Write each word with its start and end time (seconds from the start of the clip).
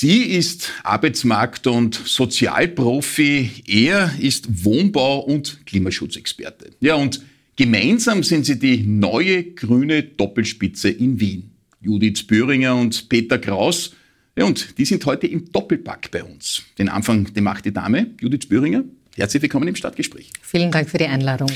Sie 0.00 0.22
ist 0.22 0.70
Arbeitsmarkt- 0.84 1.66
und 1.66 1.96
Sozialprofi. 1.96 3.50
Er 3.66 4.12
ist 4.20 4.46
Wohnbau- 4.64 5.24
und 5.24 5.66
Klimaschutzexperte. 5.66 6.70
Ja, 6.78 6.94
und 6.94 7.20
gemeinsam 7.56 8.22
sind 8.22 8.46
sie 8.46 8.60
die 8.60 8.86
neue 8.86 9.42
grüne 9.42 10.04
Doppelspitze 10.04 10.88
in 10.88 11.18
Wien. 11.18 11.50
Judith 11.80 12.28
Böhringer 12.28 12.76
und 12.76 13.08
Peter 13.08 13.38
Kraus. 13.38 13.96
Ja, 14.36 14.44
und 14.44 14.78
die 14.78 14.84
sind 14.84 15.04
heute 15.04 15.26
im 15.26 15.50
Doppelpack 15.50 16.12
bei 16.12 16.22
uns. 16.22 16.62
Den 16.78 16.88
Anfang, 16.88 17.34
den 17.34 17.42
macht 17.42 17.64
die 17.64 17.72
Dame, 17.72 18.06
Judith 18.20 18.48
Böhringer. 18.48 18.84
Herzlich 19.16 19.42
willkommen 19.42 19.66
im 19.66 19.74
Stadtgespräch. 19.74 20.30
Vielen 20.42 20.70
Dank 20.70 20.88
für 20.88 20.98
die 20.98 21.06
Einladung. 21.06 21.50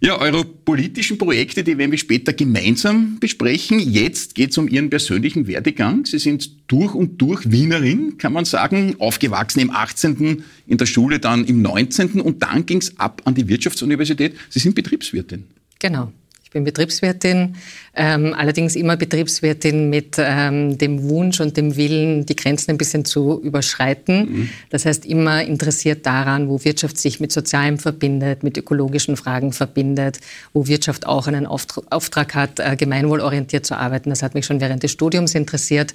Ja, 0.00 0.20
eure 0.20 0.44
politischen 0.44 1.18
Projekte, 1.18 1.62
die 1.64 1.78
werden 1.78 1.90
wir 1.90 1.98
später 1.98 2.32
gemeinsam 2.32 3.18
besprechen. 3.20 3.78
Jetzt 3.78 4.34
geht 4.34 4.50
es 4.50 4.58
um 4.58 4.68
Ihren 4.68 4.90
persönlichen 4.90 5.46
Werdegang. 5.46 6.04
Sie 6.04 6.18
sind 6.18 6.50
durch 6.66 6.94
und 6.94 7.20
durch 7.22 7.50
Wienerin, 7.50 8.18
kann 8.18 8.32
man 8.32 8.44
sagen, 8.44 8.96
aufgewachsen 8.98 9.60
im 9.60 9.70
18., 9.70 10.42
in 10.66 10.78
der 10.78 10.86
Schule 10.86 11.20
dann 11.20 11.44
im 11.44 11.62
19. 11.62 12.20
und 12.20 12.42
dann 12.42 12.66
ging 12.66 12.78
es 12.78 12.98
ab 12.98 13.22
an 13.24 13.34
die 13.34 13.48
Wirtschaftsuniversität. 13.48 14.34
Sie 14.50 14.58
sind 14.58 14.74
Betriebswirtin. 14.74 15.44
Genau 15.78 16.12
bin 16.54 16.64
Betriebswirtin, 16.64 17.56
ähm, 17.94 18.34
allerdings 18.36 18.76
immer 18.76 18.96
Betriebswirtin 18.96 19.90
mit 19.90 20.16
ähm, 20.18 20.78
dem 20.78 21.08
Wunsch 21.08 21.40
und 21.40 21.56
dem 21.56 21.76
Willen, 21.76 22.24
die 22.24 22.36
Grenzen 22.36 22.70
ein 22.70 22.78
bisschen 22.78 23.04
zu 23.04 23.40
überschreiten. 23.42 24.18
Mhm. 24.20 24.48
Das 24.70 24.86
heißt, 24.86 25.04
immer 25.04 25.44
interessiert 25.44 26.06
daran, 26.06 26.48
wo 26.48 26.64
Wirtschaft 26.64 26.96
sich 26.96 27.20
mit 27.20 27.32
Sozialem 27.32 27.78
verbindet, 27.78 28.42
mit 28.42 28.56
ökologischen 28.56 29.16
Fragen 29.16 29.52
verbindet, 29.52 30.20
wo 30.54 30.66
Wirtschaft 30.66 31.06
auch 31.06 31.26
einen 31.26 31.46
Auftrag 31.46 32.34
hat, 32.34 32.60
äh, 32.60 32.76
gemeinwohlorientiert 32.76 33.66
zu 33.66 33.76
arbeiten. 33.76 34.10
Das 34.10 34.22
hat 34.22 34.34
mich 34.34 34.46
schon 34.46 34.60
während 34.60 34.82
des 34.82 34.92
Studiums 34.92 35.34
interessiert. 35.34 35.92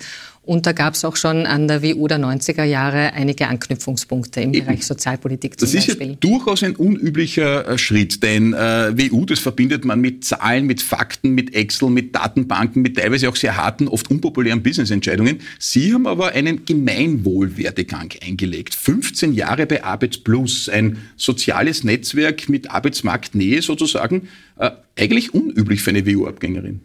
Und 0.50 0.66
da 0.66 0.72
gab 0.72 0.95
es 0.95 1.05
auch 1.05 1.16
schon 1.16 1.45
an 1.45 1.67
der 1.67 1.83
WU 1.83 2.08
der 2.08 2.17
90er 2.17 2.64
Jahre 2.64 3.14
einige 3.14 3.50
Anknüpfungspunkte 3.50 4.42
im 4.42 4.52
Eben. 4.52 4.66
Bereich 4.66 4.83
Sozialpolitik 4.83 5.59
zum 5.59 5.67
das 5.67 5.75
Beispiel. 5.75 5.94
Das 5.94 6.08
ist 6.08 6.23
ja 6.23 6.28
durchaus 6.28 6.64
ein 6.64 6.75
unüblicher 6.75 7.67
äh, 7.67 7.78
Schritt, 7.78 8.23
denn 8.23 8.56
äh, 8.56 8.58
WU, 8.97 9.25
das 9.25 9.38
verbindet 9.38 9.86
man 9.86 10.02
mit 10.02 10.25
Zahlen, 10.25 10.66
mit 10.66 10.81
Fakten, 10.81 11.36
mit 11.36 11.53
Excel, 11.53 11.91
mit 11.91 12.16
Datenbanken, 12.16 12.81
mit 12.81 12.97
teilweise 12.97 13.30
auch 13.30 13.36
sehr 13.36 13.58
harten, 13.58 13.88
oft 13.88 14.09
unpopulären 14.09 14.64
Businessentscheidungen. 14.64 15.38
Sie 15.59 15.94
haben 15.94 16.08
aber 16.08 16.31
einen 16.31 16.66
Gemeinwohlwerdegang 16.66 18.13
eingelegt. 18.25 18.73
15 18.73 19.34
Jahre 19.34 19.67
bei 19.67 19.84
Arbeit 19.84 20.23
Plus, 20.23 20.67
ein 20.67 20.97
soziales 21.16 21.84
Netzwerk 21.84 22.50
mit 22.50 22.72
Arbeitsmarktnähe 22.72 23.61
sozusagen. 23.61 24.30
Äh, 24.58 24.72
eigentlich 24.97 25.31
unüblich 25.31 25.84
für 25.84 25.91
eine 25.91 26.08
WU-Abgängerin. 26.08 26.81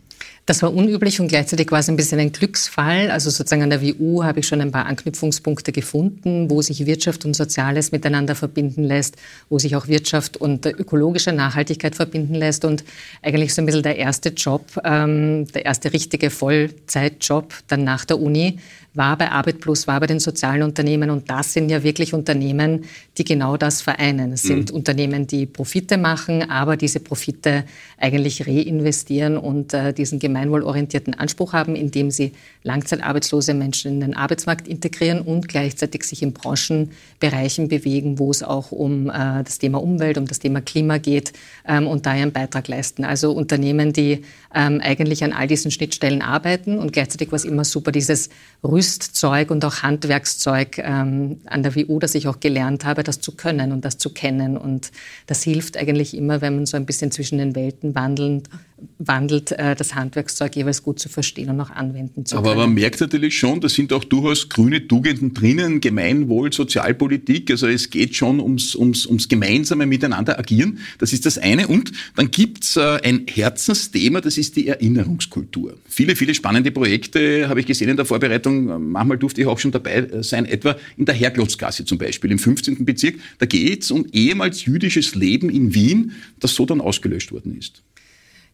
Das 0.47 0.61
war 0.61 0.75
unüblich 0.75 1.21
und 1.21 1.29
gleichzeitig 1.29 1.73
war 1.73 1.79
es 1.79 1.89
ein 1.89 1.97
bisschen 1.97 2.21
ein 2.21 2.31
Glücksfall. 2.31 3.11
Also 3.11 3.31
sozusagen 3.31 3.63
an 3.63 3.71
der 3.71 3.81
WU 3.81 4.25
habe 4.25 4.41
ich 4.41 4.47
schon 4.47 4.61
ein 4.61 4.73
paar 4.73 4.85
Anknüpfungspunkte 4.85 5.73
gefunden, 5.73 6.51
wo 6.51 6.61
sich 6.61 6.85
Wirtschaft 6.85 7.25
und 7.25 7.35
Soziales 7.35 7.93
miteinander 7.93 8.35
verbinden 8.35 8.85
lässt, 8.85 9.17
wo 9.49 9.59
sich 9.59 9.75
auch 9.75 9.89
Wirtschaft 9.89 10.37
und 10.37 10.67
ökologische 10.67 11.33
Nachhaltigkeit 11.33 11.95
verbinden 11.95 12.35
lässt. 12.35 12.67
Und 12.67 12.85
eigentlich 13.23 13.55
so 13.55 13.63
ein 13.63 13.67
bisschen 13.67 13.83
der 13.83 13.97
erste 13.97 14.31
Job, 14.31 14.67
ähm, 14.85 15.47
der 15.55 15.65
erste 15.65 15.95
richtige 15.95 16.29
Vollzeitjob 16.29 17.55
dann 17.69 17.85
nach 17.85 18.05
der 18.05 18.21
Uni 18.21 18.59
war 18.95 19.19
bei 19.19 19.31
Arbeit 19.31 19.61
Plus, 19.61 19.87
war 19.89 19.99
bei 19.99 20.07
den 20.07 20.21
sozialen 20.21 20.63
Unternehmen. 20.63 21.11
Und 21.11 21.29
das 21.29 21.53
sind 21.53 21.69
ja 21.69 21.83
wirklich 21.83 22.15
Unternehmen, 22.15 22.85
die 23.19 23.25
genau 23.25 23.57
das 23.57 23.83
vereinen. 23.83 24.33
Es 24.33 24.43
sind 24.43 24.71
mhm. 24.71 24.77
Unternehmen, 24.77 25.27
die 25.27 25.47
Profite 25.47 25.99
machen, 25.99 26.49
aber 26.49 26.77
diese 26.77 27.01
Profite 27.01 27.65
eigentlich 27.99 28.47
reinvestieren 28.47 29.37
und 29.37 29.75
äh, 29.75 29.93
diesen 29.93 30.21
gemeinwohlorientierten 30.21 31.15
Anspruch 31.15 31.53
haben, 31.53 31.75
indem 31.75 32.13
sie 32.13 32.33
langzeitarbeitslose 32.63 33.53
Menschen 33.53 33.95
in 33.95 34.01
den 34.01 34.17
Arbeitsmarkt 34.17 34.69
integrieren 34.69 35.21
und 35.21 35.49
gleichzeitig 35.49 36.05
sich 36.05 36.23
in 36.23 36.33
Branchenbereichen 36.33 37.69
bewegen, 37.69 38.19
wo 38.21 38.31
es 38.31 38.45
auch 38.45 38.71
um 38.71 39.11
äh, 39.11 39.43
das 39.43 39.59
Thema 39.59 39.83
Umwelt, 39.83 40.19
um 40.19 40.27
das 40.27 40.39
Thema 40.39 40.61
Klima 40.61 40.99
geht 40.99 41.33
ähm, 41.67 41.89
und 41.89 42.07
da 42.07 42.13
einen 42.13 42.33
Beitrag 42.33 42.69
leisten. 42.69 43.05
Also 43.05 43.33
Unternehmen, 43.33 43.93
die 43.93 44.23
ähm, 44.55 44.81
eigentlich 44.81 45.25
an 45.25 45.33
all 45.33 45.49
diesen 45.49 45.73
Schnittstellen 45.73 46.23
arbeiten 46.23 46.79
und 46.79 46.93
gleichzeitig 46.93 47.33
war 47.33 47.37
es 47.37 47.45
immer 47.45 47.65
super, 47.65 47.91
dieses 47.91 48.31
Rüsten 48.63 48.84
Rüstzeug 48.85 49.51
und 49.51 49.65
auch 49.65 49.83
Handwerkszeug 49.83 50.79
ähm, 50.79 51.41
an 51.47 51.63
der 51.63 51.75
WU, 51.75 51.99
das 51.99 52.15
ich 52.15 52.29
auch 52.29 52.39
gelernt 52.41 52.85
habe, 52.85 53.03
das 53.03 53.21
zu 53.21 53.33
können 53.33 53.73
und 53.73 53.85
das 53.85 53.97
zu 53.97 54.11
kennen. 54.11 54.59
Und 54.59 54.93
das 55.27 55.43
hilft 55.43 55.79
eigentlich 55.79 56.15
immer, 56.15 56.43
wenn 56.43 56.57
man 56.57 56.67
so 56.67 56.77
ein 56.77 56.85
bisschen 56.85 57.11
zwischen 57.11 57.39
den 57.39 57.55
Welten 57.55 57.95
wandelt, 57.95 58.51
wandelt, 58.99 59.53
äh, 59.53 59.75
das 59.75 59.95
Handwerkszeug 59.95 60.57
jeweils 60.57 60.83
gut 60.83 60.99
zu 60.99 61.09
verstehen 61.09 61.51
und 61.51 61.61
auch 61.61 61.71
anwenden 61.71 62.27
zu 62.27 62.37
können. 62.37 62.47
Aber 62.47 62.57
man 62.57 62.75
merkt 62.75 63.01
natürlich 63.01 63.39
schon, 63.39 63.61
da 63.61 63.69
sind 63.69 63.93
auch 63.93 64.05
durchaus 64.05 64.49
grüne 64.49 64.87
Tugenden 64.87 65.35
drinnen, 65.35 65.81
Gemeinwohl, 65.81 66.53
Sozialpolitik. 66.53 67.51
Also 67.51 67.67
es 67.67 67.91
geht 67.91 68.15
schon 68.15 68.41
ums, 68.41 68.75
ums, 68.75 69.07
ums 69.07 69.29
gemeinsame 69.29 69.87
Miteinander 69.87 70.39
agieren. 70.39 70.79
Das 70.99 71.13
ist 71.13 71.27
das 71.27 71.39
eine. 71.39 71.69
Und 71.69 71.93
dann 72.17 72.31
gibt's 72.31 72.77
äh, 72.77 73.01
ein 73.03 73.27
Herzensthema, 73.29 74.21
das 74.21 74.39
ist 74.39 74.57
die 74.57 74.69
Erinnerungskultur. 74.69 75.77
Viele, 75.89 76.17
viele 76.17 76.35
spannende 76.35 76.71
Projekte 76.71 77.49
habe 77.49 77.61
ich 77.61 77.67
gesehen 77.67 77.89
in 77.89 77.97
der 77.97 78.05
Vorbereitung. 78.05 78.91
Manchmal 78.91 79.19
durfte 79.19 79.41
ich 79.41 79.47
auch 79.47 79.59
schon 79.59 79.73
dabei 79.73 79.97
äh, 79.97 80.23
sein, 80.23 80.47
etwa 80.47 80.77
in 80.97 81.05
der 81.05 81.15
Herklotzgasse 81.15 81.85
zum 81.85 81.99
Beispiel, 81.99 82.31
im 82.31 82.39
15. 82.39 82.85
Bezirk. 82.85 83.17
Da 83.39 83.47
geht's 83.47 83.91
um 83.91 84.07
ehemals 84.13 84.65
jüdisches 84.65 85.15
Leben 85.15 85.51
in 85.51 85.75
Wien, 85.75 86.13
das 86.41 86.55
so 86.55 86.67
dann 86.67 86.81
ausgelöscht 86.81 87.33
worden 87.33 87.57
ist. 87.59 87.83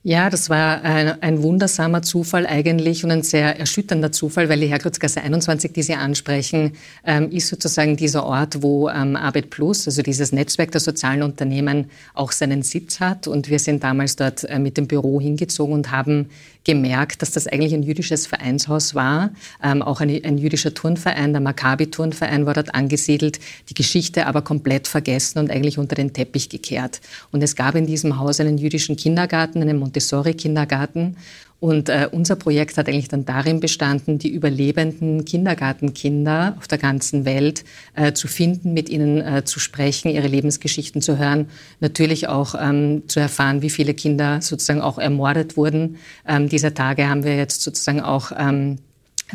Ja, 0.03 0.31
das 0.31 0.49
war 0.49 0.81
ein, 0.83 1.21
ein, 1.21 1.43
wundersamer 1.43 2.01
Zufall 2.01 2.47
eigentlich 2.47 3.05
und 3.05 3.11
ein 3.11 3.23
sehr 3.23 3.61
erschütternder 3.61 4.11
Zufall, 4.11 4.49
weil 4.49 4.59
die 4.59 4.69
Herkutsgasse 4.69 5.21
21, 5.21 5.73
die 5.75 5.83
Sie 5.83 5.93
ansprechen, 5.93 6.73
ähm, 7.05 7.31
ist 7.31 7.49
sozusagen 7.49 7.99
dieser 7.99 8.25
Ort, 8.25 8.63
wo 8.63 8.89
ähm, 8.89 9.15
Arbeit 9.15 9.51
Plus, 9.51 9.87
also 9.87 10.01
dieses 10.01 10.33
Netzwerk 10.33 10.73
der 10.73 10.81
sozialen 10.81 11.23
Unternehmen, 11.23 11.91
auch 12.15 12.33
seinen 12.33 12.63
Sitz 12.63 12.99
hat. 13.01 13.29
Und 13.29 13.51
wir 13.51 13.59
sind 13.59 13.85
damals 13.85 14.17
dort 14.17 14.45
äh, 14.45 14.59
mit 14.59 14.79
dem 14.79 14.87
Büro 14.87 15.21
hingezogen 15.21 15.75
und 15.75 15.91
haben 15.91 16.31
gemerkt, 16.65 17.23
dass 17.23 17.31
das 17.31 17.47
eigentlich 17.47 17.75
ein 17.75 17.83
jüdisches 17.83 18.27
Vereinshaus 18.27 18.95
war, 18.95 19.31
ähm, 19.63 19.83
auch 19.83 20.01
ein, 20.01 20.11
ein, 20.25 20.39
jüdischer 20.39 20.75
Turnverein, 20.75 21.33
der 21.33 21.41
Maccabi-Turnverein 21.41 22.47
war 22.47 22.55
dort 22.55 22.75
angesiedelt, 22.75 23.41
die 23.69 23.75
Geschichte 23.75 24.27
aber 24.27 24.43
komplett 24.43 24.87
vergessen 24.87 25.39
und 25.39 25.51
eigentlich 25.51 25.79
unter 25.79 25.95
den 25.95 26.13
Teppich 26.13 26.49
gekehrt. 26.49 27.01
Und 27.33 27.43
es 27.43 27.57
gab 27.57 27.75
in 27.75 27.87
diesem 27.87 28.19
Haus 28.19 28.41
einen 28.41 28.59
jüdischen 28.59 28.97
Kindergarten, 28.97 29.63
einen 29.63 29.79
Montessori-Kindergarten 29.79 31.17
und 31.61 31.91
äh, 31.91 32.09
unser 32.11 32.37
Projekt 32.37 32.79
hat 32.79 32.89
eigentlich 32.89 33.09
dann 33.09 33.27
darin 33.27 33.61
bestanden, 33.61 34.19
die 34.19 34.31
überlebenden 34.31 35.27
Kindergartenkinder 35.27 36.57
auf 36.59 36.67
der 36.67 36.79
ganzen 36.79 37.27
Welt 37.27 37.65
äh, 37.95 38.15
zu 38.15 38.29
finden, 38.29 38.73
mit 38.73 38.89
ihnen 38.89 39.21
äh, 39.21 39.45
zu 39.45 39.61
sprechen, 39.61 40.11
ihre 40.11 40.27
Lebensgeschichten 40.27 41.03
zu 41.03 41.19
hören, 41.19 41.49
natürlich 41.81 42.29
auch 42.29 42.55
ähm, 42.59 43.03
zu 43.09 43.21
erfahren, 43.21 43.61
wie 43.61 43.71
viele 43.71 43.93
Kinder 43.93 44.41
sozusagen 44.41 44.81
auch 44.81 44.99
ermordet 44.99 45.59
wurden. 45.59 45.97
Ähm, 46.27 46.49
dieser 46.49 46.73
Tage 46.73 47.09
haben 47.09 47.25
wir 47.25 47.37
jetzt 47.37 47.61
sozusagen 47.61 48.01
auch 48.01 48.33
ähm, 48.37 48.79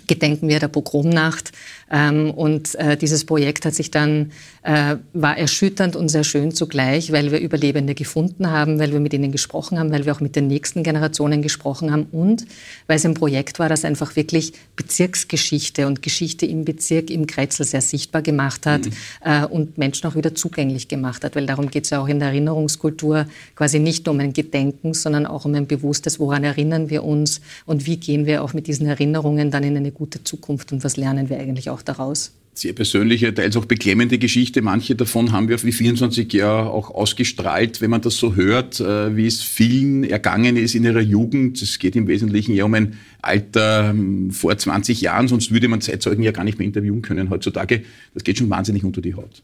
gedenken 0.08 0.48
wir 0.48 0.60
der 0.60 0.68
Pogromnacht. 0.68 1.52
Ähm, 1.92 2.32
und 2.32 2.76
äh, 2.76 2.98
dieses 2.98 3.26
Projekt 3.26 3.66
hat 3.66 3.76
sich 3.76 3.92
dann, 3.92 4.32
äh, 4.64 4.96
war 5.14 5.38
erschütternd 5.38 5.96
und 5.96 6.10
sehr 6.10 6.24
schön 6.24 6.52
zugleich, 6.52 7.12
weil 7.12 7.32
wir 7.32 7.40
Überlebende 7.40 7.94
gefunden 7.94 8.50
haben, 8.50 8.80
weil 8.80 8.92
wir 8.92 9.00
mit 9.00 9.14
ihnen 9.14 9.32
gesprochen 9.32 9.78
haben, 9.78 9.92
weil 9.92 10.06
wir 10.06 10.14
auch 10.14 10.20
mit 10.20 10.36
den 10.36 10.48
nächsten 10.48 10.82
Generationen 10.82 11.44
gesprochen 11.44 11.92
haben 11.92 12.08
und 12.12 12.46
weil 12.88 12.98
es 12.98 13.06
ein 13.06 13.14
Projekt 13.14 13.60
war, 13.60 13.70
das 13.70 13.86
einfach 13.86 14.16
wirklich 14.16 14.54
Bezirksgeschichte 14.76 15.86
und 15.86 16.02
Geschichte 16.02 16.48
im 16.48 16.66
Bezirk 16.66 17.12
im 17.12 17.28
Kretzel 17.28 17.66
sehr 17.66 17.82
sichtbar 17.82 18.24
gemacht 18.24 18.66
hat 18.66 18.86
mhm. 18.86 18.92
äh, 19.24 19.46
und 19.46 19.78
Menschen 19.78 20.08
auch 20.10 20.16
wieder 20.16 20.34
zugänglich 20.34 20.88
gemacht 20.88 21.24
hat, 21.24 21.36
weil 21.36 21.46
darum 21.46 21.70
geht 21.70 21.84
es 21.84 21.92
ja 21.92 22.02
auch 22.02 22.08
in 22.08 22.20
der 22.20 22.30
Erinnerungskultur 22.30 23.28
quasi 23.56 23.80
nicht 23.80 24.08
nur 24.08 24.16
um 24.16 24.22
ein 24.22 24.34
Gedenken, 24.34 24.96
sondern 24.96 25.28
auch 25.28 25.46
um 25.46 25.54
ein 25.54 25.68
bewusstes, 25.68 26.20
woran 26.20 26.44
erinnern 26.44 26.90
wir 26.90 27.04
uns 27.04 27.42
und 27.66 27.86
wie 27.86 27.98
gehen 27.98 28.26
wir 28.26 28.44
auch 28.44 28.54
mit 28.54 28.66
diesen 28.68 28.88
Erinnerungen 28.88 29.52
dann 29.52 29.64
in 29.64 29.76
eine 29.86 29.94
gute 29.94 30.24
Zukunft 30.24 30.72
und 30.72 30.84
was 30.84 30.98
lernen 30.98 31.30
wir 31.30 31.40
eigentlich 31.40 31.70
auch 31.70 31.82
daraus? 31.82 32.34
Sehr 32.58 32.72
persönliche, 32.72 33.34
teils 33.34 33.58
auch 33.58 33.66
beklemmende 33.66 34.18
Geschichte. 34.18 34.62
Manche 34.62 34.96
davon 34.96 35.34
haben 35.34 35.50
wir 35.50 35.62
wie 35.62 35.74
24 35.74 36.32
Jahre 36.32 36.70
auch 36.70 36.90
ausgestrahlt, 36.90 37.82
wenn 37.82 37.90
man 37.90 38.00
das 38.00 38.16
so 38.16 38.36
hört, 38.36 38.80
äh, 38.80 39.16
wie 39.18 39.28
es 39.28 39.44
vielen 39.44 40.06
ergangen 40.06 40.56
ist 40.56 40.74
in 40.74 40.86
ihrer 40.86 41.02
Jugend. 41.02 41.62
Es 41.62 41.80
geht 41.80 41.98
im 41.98 42.08
Wesentlichen 42.08 42.56
ja 42.56 42.64
um 42.64 42.74
ein 42.74 42.98
Alter 43.22 43.90
ähm, 43.90 44.32
vor 44.32 44.58
20 44.58 45.02
Jahren, 45.02 45.28
sonst 45.28 45.52
würde 45.52 45.68
man 45.68 45.82
Zeitzeugen 45.82 46.24
ja 46.24 46.32
gar 46.32 46.46
nicht 46.46 46.58
mehr 46.58 46.66
interviewen 46.66 47.02
können 47.02 47.30
heutzutage. 47.30 47.84
Das 48.14 48.24
geht 48.24 48.38
schon 48.38 48.50
wahnsinnig 48.50 48.86
unter 48.86 49.02
die 49.02 49.16
Haut. 49.16 49.44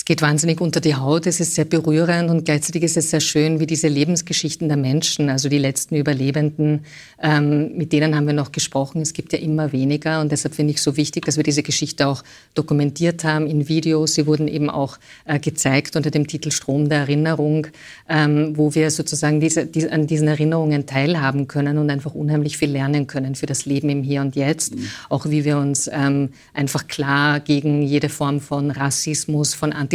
Es 0.00 0.06
geht 0.06 0.22
wahnsinnig 0.22 0.62
unter 0.62 0.80
die 0.80 0.94
Haut, 0.94 1.26
es 1.26 1.40
ist 1.40 1.54
sehr 1.54 1.66
berührend 1.66 2.30
und 2.30 2.46
gleichzeitig 2.46 2.84
ist 2.84 2.96
es 2.96 3.10
sehr 3.10 3.20
schön, 3.20 3.60
wie 3.60 3.66
diese 3.66 3.86
Lebensgeschichten 3.86 4.66
der 4.66 4.78
Menschen, 4.78 5.28
also 5.28 5.50
die 5.50 5.58
letzten 5.58 5.94
Überlebenden, 5.94 6.86
ähm, 7.22 7.76
mit 7.76 7.92
denen 7.92 8.16
haben 8.16 8.26
wir 8.26 8.32
noch 8.32 8.50
gesprochen. 8.50 9.02
Es 9.02 9.12
gibt 9.12 9.34
ja 9.34 9.38
immer 9.38 9.72
weniger 9.72 10.22
und 10.22 10.32
deshalb 10.32 10.54
finde 10.54 10.72
ich 10.72 10.80
so 10.80 10.96
wichtig, 10.96 11.26
dass 11.26 11.36
wir 11.36 11.44
diese 11.44 11.62
Geschichte 11.62 12.08
auch 12.08 12.24
dokumentiert 12.54 13.24
haben 13.24 13.46
in 13.46 13.68
Videos. 13.68 14.14
Sie 14.14 14.26
wurden 14.26 14.48
eben 14.48 14.70
auch 14.70 14.96
äh, 15.26 15.38
gezeigt 15.38 15.96
unter 15.96 16.10
dem 16.10 16.26
Titel 16.26 16.50
Strom 16.50 16.88
der 16.88 17.00
Erinnerung, 17.00 17.66
ähm, 18.08 18.56
wo 18.56 18.74
wir 18.74 18.90
sozusagen 18.90 19.38
diese, 19.38 19.66
die, 19.66 19.86
an 19.86 20.06
diesen 20.06 20.28
Erinnerungen 20.28 20.86
teilhaben 20.86 21.46
können 21.46 21.76
und 21.76 21.90
einfach 21.90 22.14
unheimlich 22.14 22.56
viel 22.56 22.70
lernen 22.70 23.06
können 23.06 23.34
für 23.34 23.46
das 23.46 23.66
Leben 23.66 23.90
im 23.90 24.02
Hier 24.02 24.22
und 24.22 24.34
Jetzt. 24.34 24.76
Mhm. 24.76 24.88
Auch 25.10 25.26
wie 25.28 25.44
wir 25.44 25.58
uns 25.58 25.90
ähm, 25.92 26.30
einfach 26.54 26.88
klar 26.88 27.38
gegen 27.38 27.82
jede 27.82 28.08
Form 28.08 28.40
von 28.40 28.70
Rassismus, 28.70 29.52
von 29.52 29.74
Antisemitismus 29.74 29.89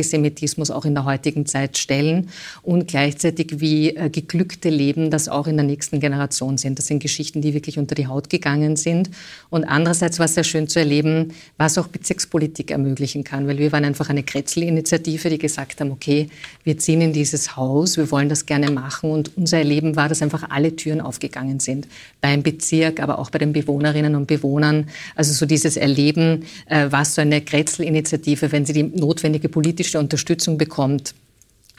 auch 0.72 0.86
in 0.86 0.94
der 0.94 1.06
heutigen 1.06 1.46
Zeit 1.46 1.78
stellen 1.78 2.30
und 2.62 2.88
gleichzeitig 2.88 3.60
wie 3.60 3.96
äh, 3.96 4.10
geglückte 4.10 4.70
Leben 4.70 5.10
das 5.10 5.30
auch 5.30 5.48
in 5.48 5.58
der 5.58 5.66
nächsten 5.66 6.00
Generation 6.00 6.58
sind. 6.58 6.80
Das 6.80 6.88
sind 6.88 7.00
Geschichten, 7.00 7.42
die 7.42 7.54
wirklich 7.54 7.78
unter 7.78 7.96
die 7.96 8.08
Haut 8.08 8.30
gegangen 8.30 8.76
sind. 8.76 9.10
Und 9.50 9.64
andererseits 9.64 10.20
war 10.20 10.26
es 10.26 10.36
sehr 10.36 10.44
schön 10.44 10.68
zu 10.68 10.80
erleben, 10.80 11.34
was 11.58 11.78
auch 11.78 11.88
Bezirkspolitik 11.88 12.72
ermöglichen 12.72 13.24
kann, 13.24 13.48
weil 13.48 13.58
wir 13.58 13.72
waren 13.72 13.86
einfach 13.86 14.10
eine 14.10 14.24
Kretzel-Initiative, 14.24 15.30
die 15.30 15.38
gesagt 15.38 15.82
haben, 15.82 15.92
okay, 15.92 16.28
wir 16.64 16.78
ziehen 16.78 17.02
in 17.02 17.14
dieses 17.14 17.56
Haus, 17.56 17.98
wir 17.98 18.12
wollen 18.12 18.30
das 18.30 18.46
gerne 18.46 18.72
machen 18.72 19.12
und 19.12 19.32
unser 19.38 19.60
Erleben 19.60 19.96
war, 19.96 20.10
dass 20.10 20.22
einfach 20.22 20.50
alle 20.50 20.76
Türen 20.76 21.02
aufgegangen 21.02 21.60
sind. 21.60 21.88
Beim 22.22 22.44
Bezirk, 22.44 23.00
aber 23.00 23.20
auch 23.20 23.30
bei 23.30 23.40
den 23.40 23.54
Bewohnerinnen 23.54 24.16
und 24.16 24.28
Bewohnern. 24.28 24.88
Also 25.16 25.34
so 25.34 25.46
dieses 25.46 25.78
Erleben, 25.78 26.46
äh, 26.68 26.88
was 26.90 27.16
so 27.16 27.22
eine 27.22 27.42
Kretzel-Initiative, 27.42 28.52
wenn 28.52 28.66
sie 28.66 28.74
die 28.74 28.84
notwendige 28.84 29.50
politische 29.50 29.75
politische 29.76 30.00
Unterstützung 30.00 30.58
bekommt, 30.58 31.14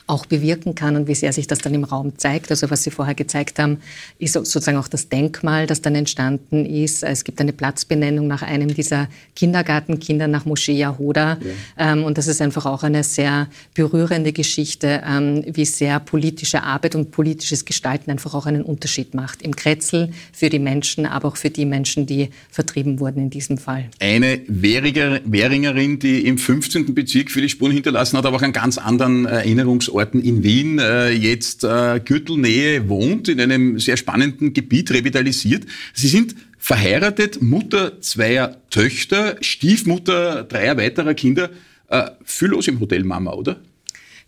auch 0.07 0.27
bewirken 0.27 0.75
kann 0.75 0.95
und 0.95 1.09
wie 1.09 1.15
sehr 1.15 1.33
sich 1.33 1.47
das 1.49 1.59
dann 1.59 1.75
im 1.75 1.83
Raum 1.83 2.17
zeigt. 2.17 2.51
Also 2.51 2.71
was 2.71 2.85
Sie 2.85 2.91
vorher 2.91 3.15
gezeigt 3.15 3.59
haben, 3.59 3.79
ist 4.19 4.35
sozusagen 4.35 4.79
auch 4.79 4.87
das 4.87 5.09
Denkmal, 5.09 5.67
das 5.67 5.83
dann 5.83 5.97
entstanden 5.97 6.65
ist. 6.65 7.03
Es 7.03 7.25
gibt 7.25 7.41
eine 7.41 7.53
Platzbenennung 7.53 8.29
nach 8.29 8.43
einem 8.43 8.73
dieser 8.73 9.09
Kindergartenkinder 9.35 10.29
nach 10.29 10.45
Moschee 10.45 10.75
Yahoda. 10.75 11.39
Ja. 11.77 11.93
Ähm, 11.93 12.05
und 12.05 12.19
das 12.19 12.29
ist 12.29 12.41
einfach 12.41 12.67
auch 12.67 12.85
eine 12.85 13.03
sehr 13.03 13.49
berührende 13.75 14.33
Geschichte, 14.33 15.03
ähm, 15.05 15.45
wie 15.47 15.65
sehr 15.65 15.99
politische 15.99 16.63
Arbeit 16.63 16.95
und 16.95 17.11
politisches 17.11 17.65
Gestalten 17.65 18.11
einfach 18.13 18.35
auch 18.35 18.47
einen 18.47 18.63
Unterschied 18.63 19.15
macht. 19.15 19.43
Im 19.43 19.57
Kretzel 19.57 20.13
für 20.33 20.51
die 20.51 20.61
Menschen, 20.61 21.07
aber 21.07 21.29
auch 21.29 21.37
für 21.37 21.51
die 21.51 21.65
Menschen, 21.65 22.07
die 22.07 22.31
vertrieben 22.51 23.01
wurden 23.01 23.25
in 23.25 23.31
diesem 23.31 23.59
Fall. 23.59 23.87
Eine 23.99 24.41
Währingerin, 24.47 25.99
die 25.99 26.27
im 26.27 26.39
15. 26.39 26.95
Bezirk 26.95 27.33
viele 27.33 27.49
Spuren 27.49 27.73
hinterlassen 27.73 28.17
hat, 28.17 28.25
aber 28.25 28.37
auch 28.37 28.43
einen 28.43 28.53
ganz 28.53 28.79
anderen 28.79 29.27
Erinnerungsort 29.27 29.96
Orten 29.97 30.21
in 30.21 30.43
Wien 30.43 30.79
äh, 30.79 31.11
jetzt 31.11 31.65
äh, 31.65 32.01
Gürtelnähe 32.05 32.89
wohnt, 32.89 33.29
in 33.29 33.41
einem 33.41 33.79
sehr 33.81 33.97
spannenden 33.97 34.53
Gebiet 34.53 34.91
revitalisiert. 34.91 35.65
Sie 35.95 36.09
sind 36.09 36.35
verheiratet, 36.59 37.43
Mutter 37.43 38.01
zweier 38.01 38.57
Töchter, 38.71 39.37
Stiefmutter 39.41 40.45
dreier 40.45 40.77
weiterer 40.77 41.15
Kinder. 41.15 41.51
Äh, 41.89 42.11
viel 42.25 42.49
los 42.49 42.69
im 42.69 42.81
Hotel 42.81 43.05
Mama, 43.05 43.33
oder? 43.33 43.61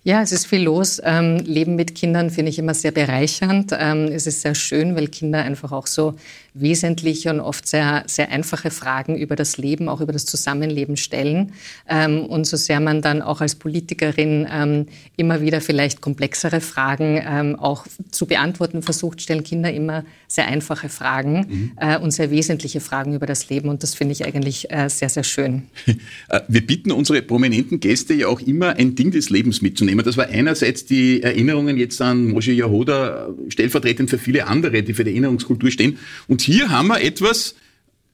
Ja, 0.04 0.22
es 0.22 0.32
ist 0.32 0.46
viel 0.46 0.62
los. 0.62 1.00
Ähm, 1.04 1.38
Leben 1.38 1.76
mit 1.76 1.94
Kindern 1.94 2.30
finde 2.30 2.50
ich 2.50 2.58
immer 2.58 2.72
sehr 2.72 2.92
bereichernd. 2.92 3.76
Ähm, 3.78 4.06
es 4.06 4.26
ist 4.26 4.40
sehr 4.40 4.54
schön, 4.54 4.94
weil 4.94 5.08
Kinder 5.08 5.42
einfach 5.42 5.72
auch 5.72 5.86
so 5.86 6.14
wesentliche 6.60 7.31
und 7.31 7.40
oft 7.40 7.66
sehr, 7.66 8.05
sehr 8.06 8.31
einfache 8.31 8.70
Fragen 8.70 9.16
über 9.16 9.37
das 9.37 9.58
Leben, 9.58 9.88
auch 9.88 10.00
über 10.00 10.12
das 10.12 10.26
Zusammenleben 10.26 10.96
stellen. 10.96 11.52
Ähm, 11.88 12.25
und 12.25 12.46
so 12.46 12.56
sehr 12.56 12.81
man 12.81 13.02
dann 13.02 13.22
auch 13.22 13.40
als 13.40 13.55
Politikerin 13.55 14.46
ähm, 14.50 14.87
immer 15.16 15.40
wieder 15.40 15.60
vielleicht 15.60 16.00
komplexere 16.00 16.60
Fragen 16.60 17.20
ähm, 17.25 17.56
auch 17.56 17.87
zu 18.10 18.26
beantworten 18.26 18.82
versucht, 18.82 19.22
stellen 19.22 19.44
Kinder 19.44 19.72
immer 19.72 20.05
sehr 20.26 20.46
einfache 20.46 20.88
Fragen 20.88 21.46
mhm. 21.49 21.72
äh, 21.76 21.99
und 21.99 22.10
sehr 22.10 22.31
wesentliche 22.31 22.81
Fragen 22.81 23.14
über 23.14 23.26
das 23.26 23.49
Leben. 23.49 23.69
Und 23.69 23.82
das 23.82 23.94
finde 23.94 24.12
ich 24.12 24.25
eigentlich 24.25 24.70
äh, 24.70 24.88
sehr, 24.88 25.08
sehr 25.08 25.25
schön. 25.25 25.62
Äh, 26.28 26.40
wir 26.49 26.66
bitten 26.66 26.93
unsere 26.93 27.22
prominenten 27.22 27.81
Gäste 27.81 28.12
ja 28.12 28.28
auch 28.28 28.40
immer 28.40 28.76
ein 28.76 28.94
Ding 28.94 29.11
des 29.11 29.31
Lebens 29.31 29.62
mitzunehmen. 29.62 30.04
Das 30.04 30.16
war 30.16 30.28
einerseits 30.28 30.84
die 30.84 31.22
Erinnerungen 31.22 31.76
jetzt 31.78 32.00
an 32.02 32.28
Moshe 32.28 32.52
Yahoda, 32.52 33.28
stellvertretend 33.49 34.11
für 34.11 34.19
viele 34.19 34.46
andere, 34.46 34.82
die 34.82 34.94
für 34.94 35.04
die 35.04 35.11
Erinnerungskultur 35.11 35.70
stehen. 35.70 35.99
Und 36.26 36.43
hier 36.48 36.70
haben 36.70 36.88
wir 36.88 37.02
etwas, 37.02 37.54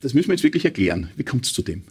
das 0.00 0.12
müssen 0.12 0.28
wir 0.28 0.34
jetzt 0.34 0.42
wirklich 0.42 0.64
erklären. 0.64 1.08
Wie 1.16 1.22
kommt 1.22 1.46
es 1.46 1.52
zu 1.52 1.62
dem? 1.62 1.84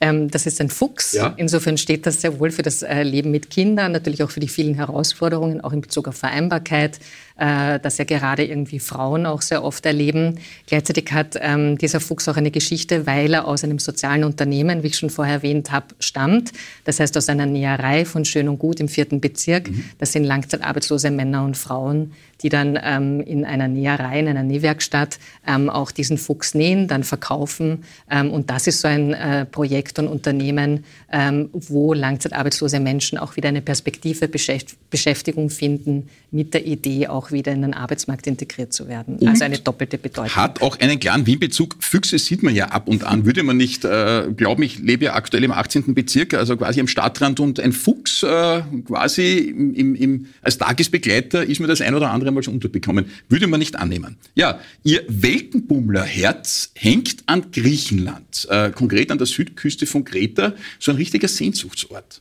Ähm, 0.00 0.28
das 0.28 0.46
ist 0.46 0.60
ein 0.60 0.70
Fuchs. 0.70 1.12
Ja. 1.12 1.34
Insofern 1.36 1.78
steht 1.78 2.04
das 2.04 2.20
sehr 2.20 2.38
wohl 2.40 2.50
für 2.50 2.62
das 2.62 2.82
äh, 2.82 3.02
Leben 3.04 3.30
mit 3.30 3.48
Kindern, 3.48 3.92
natürlich 3.92 4.22
auch 4.24 4.30
für 4.30 4.40
die 4.40 4.48
vielen 4.48 4.74
Herausforderungen, 4.74 5.60
auch 5.60 5.72
in 5.72 5.80
Bezug 5.80 6.08
auf 6.08 6.16
Vereinbarkeit, 6.16 6.98
äh, 7.38 7.80
das 7.80 7.98
ja 7.98 8.04
gerade 8.04 8.44
irgendwie 8.44 8.80
Frauen 8.80 9.24
auch 9.24 9.42
sehr 9.42 9.64
oft 9.64 9.86
erleben. 9.86 10.38
Gleichzeitig 10.66 11.12
hat 11.12 11.38
ähm, 11.40 11.78
dieser 11.78 12.00
Fuchs 12.00 12.28
auch 12.28 12.36
eine 12.36 12.50
Geschichte, 12.50 13.06
weil 13.06 13.32
er 13.32 13.46
aus 13.46 13.64
einem 13.64 13.78
sozialen 13.78 14.24
Unternehmen, 14.24 14.82
wie 14.82 14.88
ich 14.88 14.96
schon 14.96 15.10
vorher 15.10 15.36
erwähnt 15.36 15.70
habe, 15.70 15.86
stammt. 16.00 16.52
Das 16.84 17.00
heißt 17.00 17.16
aus 17.16 17.28
einer 17.28 17.46
Näherei 17.46 18.04
von 18.04 18.24
Schön 18.24 18.48
und 18.48 18.58
Gut 18.58 18.80
im 18.80 18.88
vierten 18.88 19.20
Bezirk. 19.20 19.70
Mhm. 19.70 19.84
Das 19.98 20.12
sind 20.12 20.24
langzeitarbeitslose 20.24 21.10
Männer 21.10 21.44
und 21.44 21.56
Frauen, 21.56 22.12
die 22.42 22.48
dann 22.48 22.78
ähm, 22.82 23.20
in 23.20 23.44
einer 23.44 23.68
Näherei, 23.68 24.20
in 24.20 24.28
einer 24.28 24.42
Nähwerkstatt 24.42 25.18
ähm, 25.46 25.70
auch 25.70 25.90
diesen 25.90 26.18
Fuchs 26.18 26.54
nähen, 26.54 26.88
dann 26.88 27.04
verkaufen. 27.04 27.84
Ähm, 28.10 28.30
und 28.30 28.50
das 28.50 28.66
ist 28.66 28.80
so 28.80 28.88
ein 28.88 29.12
äh, 29.12 29.44
Projekt 29.44 29.98
und 29.98 30.08
Unternehmen, 30.08 30.84
ähm, 31.12 31.50
wo 31.52 31.94
langzeitarbeitslose 31.94 32.80
Menschen 32.80 33.18
auch 33.18 33.36
wieder 33.36 33.48
eine 33.48 33.62
Perspektive 33.62 34.28
Beschäftigung 34.28 35.50
finden 35.50 36.08
mit 36.30 36.54
der 36.54 36.66
Idee, 36.66 37.08
auch 37.08 37.27
wieder 37.32 37.52
in 37.52 37.62
den 37.62 37.74
Arbeitsmarkt 37.74 38.26
integriert 38.26 38.72
zu 38.72 38.88
werden. 38.88 39.16
Und 39.16 39.28
also 39.28 39.44
eine 39.44 39.58
doppelte 39.58 39.98
Bedeutung. 39.98 40.36
Hat 40.36 40.62
auch 40.62 40.78
einen 40.78 41.00
klaren 41.00 41.26
Wien-Bezug. 41.26 41.76
Füchse 41.80 42.18
sieht 42.18 42.42
man 42.42 42.54
ja 42.54 42.66
ab 42.66 42.88
und 42.88 43.04
an. 43.04 43.24
Würde 43.24 43.42
man 43.42 43.56
nicht 43.56 43.84
äh, 43.84 44.28
glauben, 44.36 44.62
ich 44.62 44.78
lebe 44.78 45.06
ja 45.06 45.14
aktuell 45.14 45.44
im 45.44 45.52
18. 45.52 45.94
Bezirk, 45.94 46.34
also 46.34 46.56
quasi 46.56 46.80
am 46.80 46.88
Stadtrand 46.88 47.40
und 47.40 47.58
ein 47.58 47.72
Fuchs 47.72 48.22
äh, 48.22 48.62
quasi 48.86 49.38
im, 49.38 49.94
im, 49.94 50.26
als 50.42 50.58
Tagesbegleiter 50.58 51.44
ist 51.44 51.60
mir 51.60 51.66
das 51.66 51.80
ein 51.80 51.94
oder 51.94 52.10
andere 52.10 52.18
andere 52.18 52.32
mal 52.32 52.42
schon 52.42 52.54
unterbekommen. 52.54 53.06
Würde 53.28 53.46
man 53.46 53.60
nicht 53.60 53.76
annehmen. 53.76 54.16
Ja, 54.34 54.60
Ihr 54.82 55.04
Weltenbummlerherz 55.08 56.72
hängt 56.74 57.24
an 57.26 57.50
Griechenland, 57.52 58.46
äh, 58.50 58.70
konkret 58.70 59.10
an 59.10 59.18
der 59.18 59.26
Südküste 59.26 59.86
von 59.86 60.04
Kreta, 60.04 60.54
so 60.78 60.92
ein 60.92 60.96
richtiger 60.96 61.28
Sehnsuchtsort. 61.28 62.20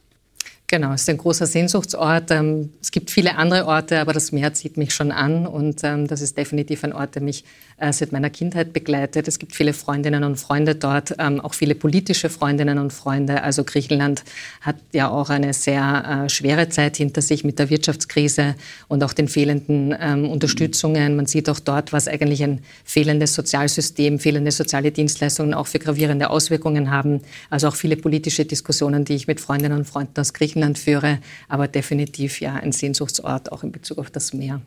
Genau, 0.69 0.91
es 0.91 1.03
ist 1.03 1.09
ein 1.09 1.17
großer 1.17 1.45
Sehnsuchtsort. 1.45 2.29
Ähm, 2.29 2.73
es 2.81 2.91
gibt 2.91 3.09
viele 3.09 3.37
andere 3.37 3.67
Orte, 3.67 4.01
aber 4.01 4.11
das 4.11 4.33
Meer 4.33 4.53
zieht 4.53 4.75
mich 4.75 4.93
schon 4.93 5.13
an 5.13 5.47
und 5.47 5.81
ähm, 5.85 6.07
das 6.07 6.19
ist 6.19 6.37
definitiv 6.37 6.83
ein 6.83 6.91
Ort, 6.91 7.15
der 7.15 7.21
mich 7.21 7.45
äh, 7.77 7.93
seit 7.93 8.11
meiner 8.11 8.29
Kindheit 8.29 8.73
begleitet. 8.73 9.29
Es 9.29 9.39
gibt 9.39 9.55
viele 9.55 9.71
Freundinnen 9.71 10.25
und 10.25 10.35
Freunde 10.35 10.75
dort, 10.75 11.15
ähm, 11.19 11.39
auch 11.39 11.53
viele 11.53 11.73
politische 11.73 12.29
Freundinnen 12.29 12.79
und 12.79 12.91
Freunde. 12.91 13.43
Also 13.43 13.63
Griechenland 13.63 14.25
hat 14.59 14.75
ja 14.91 15.09
auch 15.09 15.29
eine 15.29 15.53
sehr 15.53 16.25
äh, 16.25 16.29
schwere 16.29 16.67
Zeit 16.67 16.97
hinter 16.97 17.21
sich 17.21 17.45
mit 17.45 17.59
der 17.59 17.69
Wirtschaftskrise 17.69 18.55
und 18.89 19.05
auch 19.05 19.13
den 19.13 19.29
fehlenden 19.29 19.93
Unterstützungen. 19.93 21.15
Man 21.15 21.27
sieht 21.27 21.49
auch 21.49 21.61
dort, 21.61 21.93
was 21.93 22.09
eigentlich 22.09 22.43
ein 22.43 22.61
fehlendes 22.83 23.33
Sozialsystem, 23.35 24.19
fehlende 24.19 24.51
soziale 24.51 24.91
Dienstleistungen 24.91 25.53
auch 25.53 25.67
für 25.67 25.79
gravierende 25.79 26.29
Auswirkungen 26.29 26.91
haben. 26.91 27.21
Also 27.49 27.69
auch 27.69 27.75
viele 27.75 27.95
politische 27.95 28.43
Diskussionen, 28.43 29.05
die 29.05 29.15
ich 29.15 29.27
mit 29.27 29.39
Freundinnen 29.39 29.77
und 29.77 29.85
Freunden 29.85 30.19
aus 30.19 30.33
Griechenland 30.33 30.56
Griechenland 30.57 30.79
führe, 30.79 31.19
aber 31.47 31.67
definitiv 31.67 32.41
ja 32.41 32.55
ein 32.55 32.71
Sehnsuchtsort 32.71 33.51
auch 33.51 33.63
in 33.63 33.71
Bezug 33.71 33.99
auf 33.99 34.09
das 34.09 34.33
Meer. 34.33 34.61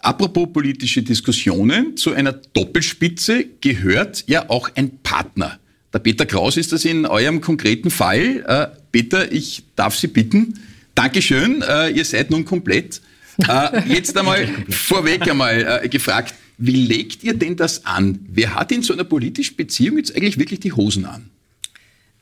Apropos 0.00 0.48
politische 0.52 1.02
Diskussionen, 1.02 1.96
zu 1.96 2.12
einer 2.12 2.32
Doppelspitze 2.32 3.44
gehört 3.60 4.24
ja 4.28 4.48
auch 4.48 4.70
ein 4.76 4.98
Partner. 5.02 5.58
Der 5.92 5.98
Peter 5.98 6.24
Kraus 6.24 6.56
ist 6.56 6.72
das 6.72 6.84
in 6.84 7.04
eurem 7.04 7.40
konkreten 7.40 7.90
Fall. 7.90 8.44
Äh, 8.46 8.68
Peter, 8.92 9.32
ich 9.32 9.64
darf 9.74 9.96
Sie 9.96 10.06
bitten. 10.06 10.60
Dankeschön, 10.94 11.62
äh, 11.62 11.90
ihr 11.90 12.04
seid 12.04 12.30
nun 12.30 12.44
komplett. 12.44 13.00
Äh, 13.48 13.88
jetzt 13.92 14.16
einmal 14.16 14.48
vorweg 14.68 15.28
einmal 15.28 15.80
äh, 15.82 15.88
gefragt, 15.88 16.34
wie 16.58 16.86
legt 16.86 17.24
ihr 17.24 17.34
denn 17.34 17.56
das 17.56 17.86
an? 17.86 18.20
Wer 18.28 18.54
hat 18.54 18.70
in 18.70 18.82
so 18.82 18.92
einer 18.92 19.04
politischen 19.04 19.56
Beziehung 19.56 19.96
jetzt 19.96 20.14
eigentlich 20.14 20.38
wirklich 20.38 20.60
die 20.60 20.72
Hosen 20.72 21.06
an? 21.06 21.30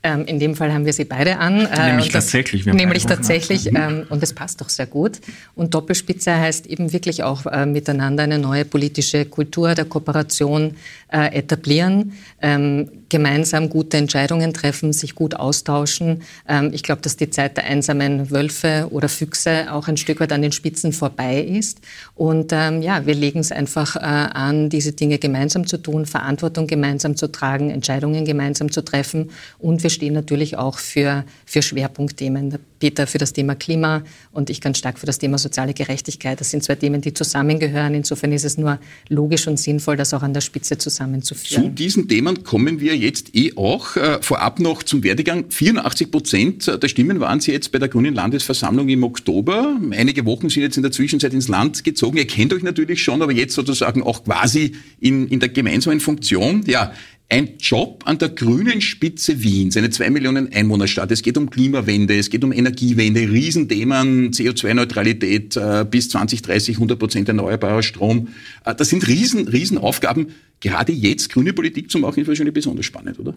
Ähm, 0.06 0.24
in 0.26 0.38
dem 0.38 0.54
Fall 0.54 0.72
haben 0.72 0.86
wir 0.86 0.92
sie 0.92 1.04
beide 1.04 1.38
an. 1.38 1.66
Äh, 1.66 1.88
nämlich 1.88 2.10
tatsächlich. 2.10 2.64
Das, 2.64 2.74
nämlich 2.74 3.06
tatsächlich. 3.06 3.74
Ähm, 3.74 4.06
und 4.08 4.22
es 4.22 4.32
passt 4.32 4.60
doch 4.60 4.68
sehr 4.68 4.86
gut. 4.86 5.18
Und 5.56 5.74
Doppelspitze 5.74 6.32
heißt 6.32 6.66
eben 6.68 6.92
wirklich 6.92 7.24
auch 7.24 7.44
äh, 7.46 7.66
miteinander 7.66 8.22
eine 8.22 8.38
neue 8.38 8.64
politische 8.64 9.24
Kultur 9.24 9.74
der 9.74 9.84
Kooperation 9.84 10.76
äh, 11.08 11.36
etablieren, 11.36 12.12
ähm, 12.40 12.88
gemeinsam 13.08 13.70
gute 13.70 13.96
Entscheidungen 13.96 14.52
treffen, 14.52 14.92
sich 14.92 15.14
gut 15.14 15.34
austauschen. 15.34 16.22
Ähm, 16.48 16.70
ich 16.72 16.82
glaube, 16.82 17.02
dass 17.02 17.16
die 17.16 17.30
Zeit 17.30 17.56
der 17.56 17.64
einsamen 17.64 18.30
Wölfe 18.30 18.88
oder 18.90 19.08
Füchse 19.08 19.72
auch 19.72 19.88
ein 19.88 19.96
Stück 19.96 20.20
weit 20.20 20.32
an 20.32 20.42
den 20.42 20.52
Spitzen 20.52 20.92
vorbei 20.92 21.40
ist. 21.40 21.80
Und 22.14 22.52
ähm, 22.52 22.82
ja, 22.82 23.06
wir 23.06 23.14
legen 23.14 23.40
es 23.40 23.52
einfach 23.52 23.96
äh, 23.96 24.00
an, 24.00 24.68
diese 24.68 24.92
Dinge 24.92 25.18
gemeinsam 25.18 25.66
zu 25.66 25.78
tun, 25.78 26.06
Verantwortung 26.06 26.66
gemeinsam 26.66 27.16
zu 27.16 27.30
tragen, 27.30 27.70
Entscheidungen 27.70 28.24
gemeinsam 28.24 28.70
zu 28.72 28.82
treffen. 28.82 29.30
Und 29.58 29.82
wir 29.82 29.90
stehen 29.90 30.14
natürlich 30.14 30.56
auch 30.56 30.78
für, 30.78 31.24
für 31.44 31.62
Schwerpunktthemen. 31.62 32.58
Peter 32.78 33.06
für 33.06 33.18
das 33.18 33.32
Thema 33.32 33.54
Klima 33.54 34.02
und 34.32 34.50
ich 34.50 34.60
ganz 34.60 34.78
stark 34.78 34.98
für 34.98 35.06
das 35.06 35.18
Thema 35.18 35.38
soziale 35.38 35.74
Gerechtigkeit. 35.74 36.40
Das 36.40 36.50
sind 36.50 36.62
zwei 36.62 36.74
Themen, 36.74 37.00
die 37.00 37.14
zusammengehören. 37.14 37.94
Insofern 37.94 38.32
ist 38.32 38.44
es 38.44 38.58
nur 38.58 38.78
logisch 39.08 39.46
und 39.46 39.58
sinnvoll, 39.58 39.96
das 39.96 40.12
auch 40.14 40.22
an 40.22 40.34
der 40.34 40.40
Spitze 40.40 40.78
zusammenzuführen. 40.78 41.64
Zu 41.64 41.70
diesen 41.70 42.08
Themen 42.08 42.44
kommen 42.44 42.80
wir 42.80 42.96
jetzt 42.96 43.34
eh 43.34 43.52
auch. 43.56 43.96
Äh, 43.96 44.18
vorab 44.22 44.60
noch 44.60 44.82
zum 44.82 45.02
Werdegang. 45.02 45.46
84 45.48 46.10
Prozent 46.10 46.82
der 46.82 46.88
Stimmen 46.88 47.20
waren 47.20 47.40
Sie 47.40 47.52
jetzt 47.52 47.72
bei 47.72 47.78
der 47.78 47.88
Grünen 47.88 48.14
Landesversammlung 48.14 48.88
im 48.88 49.04
Oktober. 49.04 49.78
Einige 49.90 50.24
Wochen 50.26 50.48
sind 50.48 50.62
jetzt 50.62 50.76
in 50.76 50.82
der 50.82 50.92
Zwischenzeit 50.92 51.32
ins 51.32 51.48
Land 51.48 51.84
gezogen. 51.84 52.16
Ihr 52.18 52.26
kennt 52.26 52.52
euch 52.52 52.62
natürlich 52.62 53.02
schon, 53.02 53.22
aber 53.22 53.32
jetzt 53.32 53.54
sozusagen 53.54 54.02
auch 54.02 54.24
quasi 54.24 54.72
in, 55.00 55.28
in 55.28 55.40
der 55.40 55.48
gemeinsamen 55.48 56.00
Funktion. 56.00 56.62
Ja, 56.66 56.92
ein 57.28 57.58
Job 57.58 58.04
an 58.06 58.18
der 58.18 58.28
grünen 58.28 58.80
Spitze 58.80 59.42
Wiens, 59.42 59.76
eine 59.76 59.90
zwei 59.90 60.10
Millionen 60.10 60.52
Einwohnerstadt. 60.52 61.10
Es 61.10 61.22
geht 61.22 61.36
um 61.36 61.50
Klimawende, 61.50 62.16
es 62.16 62.30
geht 62.30 62.44
um 62.44 62.52
Energiewende, 62.52 63.20
Riesenthemen, 63.20 64.30
CO2-Neutralität 64.30 65.56
äh, 65.56 65.84
bis 65.90 66.08
2030, 66.10 66.76
100 66.76 66.98
Prozent 66.98 67.28
erneuerbarer 67.28 67.82
Strom. 67.82 68.28
Äh, 68.64 68.76
das 68.76 68.90
sind 68.90 69.08
Riesen, 69.08 69.48
Riesenaufgaben. 69.48 70.28
Gerade 70.60 70.92
jetzt 70.92 71.30
grüne 71.30 71.52
Politik 71.52 71.90
zu 71.90 71.98
machen, 71.98 72.20
ist 72.20 72.28
wahrscheinlich 72.28 72.54
besonders 72.54 72.86
spannend, 72.86 73.18
oder? 73.18 73.34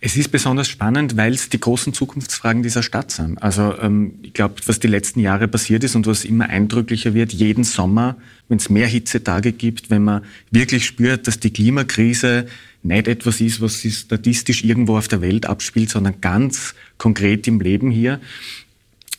Es 0.00 0.16
ist 0.16 0.30
besonders 0.30 0.68
spannend, 0.68 1.16
weil 1.16 1.34
es 1.34 1.50
die 1.50 1.60
großen 1.60 1.92
Zukunftsfragen 1.92 2.62
dieser 2.62 2.82
Stadt 2.82 3.10
sind. 3.10 3.42
Also 3.42 3.74
ähm, 3.82 4.14
ich 4.22 4.32
glaube, 4.32 4.54
was 4.64 4.78
die 4.78 4.86
letzten 4.86 5.20
Jahre 5.20 5.48
passiert 5.48 5.84
ist 5.84 5.96
und 5.96 6.06
was 6.06 6.24
immer 6.24 6.48
eindrücklicher 6.48 7.14
wird, 7.14 7.32
jeden 7.32 7.64
Sommer, 7.64 8.16
wenn 8.48 8.58
es 8.58 8.70
mehr 8.70 8.86
Hitzetage 8.86 9.52
gibt, 9.52 9.90
wenn 9.90 10.04
man 10.04 10.22
wirklich 10.52 10.86
spürt, 10.86 11.26
dass 11.26 11.40
die 11.40 11.50
Klimakrise 11.50 12.46
nicht 12.84 13.08
etwas 13.08 13.40
ist, 13.40 13.60
was 13.60 13.80
sich 13.80 13.96
statistisch 13.96 14.64
irgendwo 14.64 14.96
auf 14.96 15.08
der 15.08 15.20
Welt 15.20 15.46
abspielt, 15.46 15.90
sondern 15.90 16.20
ganz 16.20 16.74
konkret 16.98 17.48
im 17.48 17.60
Leben 17.60 17.90
hier, 17.90 18.20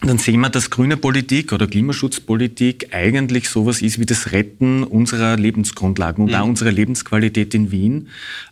dann 0.02 0.18
sehen 0.18 0.42
wir, 0.42 0.50
dass 0.50 0.70
grüne 0.70 0.98
Politik 0.98 1.52
oder 1.52 1.68
Klimaschutzpolitik 1.68 2.90
eigentlich 2.94 3.50
sowas 3.50 3.82
ist 3.82 4.00
wie 4.00 4.06
das 4.06 4.32
Retten 4.32 4.84
unserer 4.84 5.38
Lebensgrundlagen 5.38 6.24
und 6.24 6.32
mhm. 6.32 6.38
auch 6.38 6.48
unserer 6.48 6.72
Lebensqualität 6.72 7.54
in 7.56 7.72
Wien. 7.72 8.10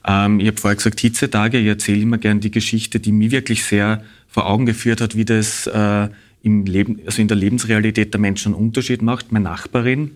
Ähm, 0.07 0.39
ich 0.39 0.47
habe 0.47 0.57
vorher 0.57 0.77
gesagt, 0.77 0.99
Hitzetage, 0.99 1.59
ich 1.59 1.67
erzähle 1.67 2.01
immer 2.01 2.17
gern 2.17 2.39
die 2.39 2.51
Geschichte, 2.51 2.99
die 2.99 3.11
mir 3.11 3.31
wirklich 3.31 3.63
sehr 3.65 4.03
vor 4.27 4.47
Augen 4.47 4.65
geführt 4.65 5.01
hat, 5.01 5.15
wie 5.15 5.25
das 5.25 5.67
äh, 5.67 6.07
im 6.41 6.65
Leben, 6.65 6.99
also 7.05 7.21
in 7.21 7.27
der 7.27 7.37
Lebensrealität 7.37 8.13
der 8.13 8.21
Menschen 8.21 8.53
einen 8.53 8.63
Unterschied 8.63 9.01
macht. 9.01 9.31
Meine 9.31 9.43
Nachbarin, 9.43 10.11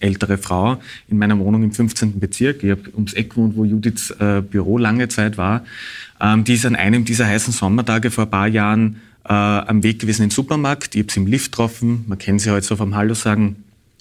ältere 0.00 0.38
Frau 0.38 0.80
in 1.08 1.18
meiner 1.18 1.38
Wohnung 1.38 1.62
im 1.62 1.72
15. 1.72 2.18
Bezirk. 2.18 2.62
Ich 2.62 2.70
habe 2.70 2.82
ums 2.94 3.14
Eck 3.14 3.30
gewohnt, 3.30 3.56
wo 3.56 3.64
Judiths 3.64 4.10
äh, 4.10 4.42
Büro 4.42 4.78
lange 4.78 5.08
Zeit 5.08 5.38
war. 5.38 5.64
Ähm, 6.20 6.44
die 6.44 6.54
ist 6.54 6.66
an 6.66 6.76
einem 6.76 7.04
dieser 7.04 7.26
heißen 7.26 7.52
Sommertage 7.52 8.10
vor 8.10 8.24
ein 8.24 8.30
paar 8.30 8.48
Jahren 8.48 8.96
äh, 9.24 9.32
am 9.32 9.82
Weg 9.82 10.00
gewesen 10.00 10.22
in 10.22 10.28
den 10.28 10.34
Supermarkt. 10.34 10.94
Ich 10.94 11.02
habe 11.02 11.12
sie 11.12 11.20
im 11.20 11.26
Lift 11.26 11.52
getroffen. 11.52 12.04
Man 12.06 12.18
kennt 12.18 12.40
sie 12.40 12.50
heute 12.50 12.66
so 12.66 12.76
vom 12.76 12.94
Hallo 12.94 13.14
sagen 13.14 13.56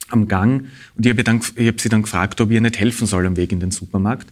am 0.09 0.27
Gang. 0.27 0.65
Und 0.95 1.05
ich 1.05 1.11
habe 1.11 1.23
hab 1.67 1.81
sie 1.81 1.89
dann 1.89 2.03
gefragt, 2.03 2.39
ob 2.41 2.49
ich 2.49 2.55
ihr 2.55 2.61
nicht 2.61 2.79
helfen 2.79 3.07
soll 3.07 3.25
am 3.25 3.37
Weg 3.37 3.51
in 3.51 3.59
den 3.59 3.71
Supermarkt. 3.71 4.27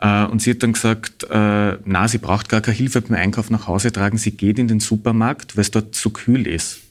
Äh, 0.00 0.24
und 0.24 0.42
sie 0.42 0.50
hat 0.50 0.62
dann 0.62 0.72
gesagt, 0.72 1.24
äh, 1.30 1.78
na, 1.84 2.08
sie 2.08 2.18
braucht 2.18 2.48
gar 2.48 2.60
keine 2.60 2.76
Hilfe 2.76 3.00
beim 3.00 3.16
Einkauf 3.16 3.50
nach 3.50 3.66
Hause 3.66 3.92
tragen. 3.92 4.18
Sie 4.18 4.32
geht 4.32 4.58
in 4.58 4.68
den 4.68 4.80
Supermarkt, 4.80 5.56
weil 5.56 5.62
es 5.62 5.70
dort 5.70 5.94
zu 5.94 6.10
kühl 6.10 6.46
ist 6.46 6.81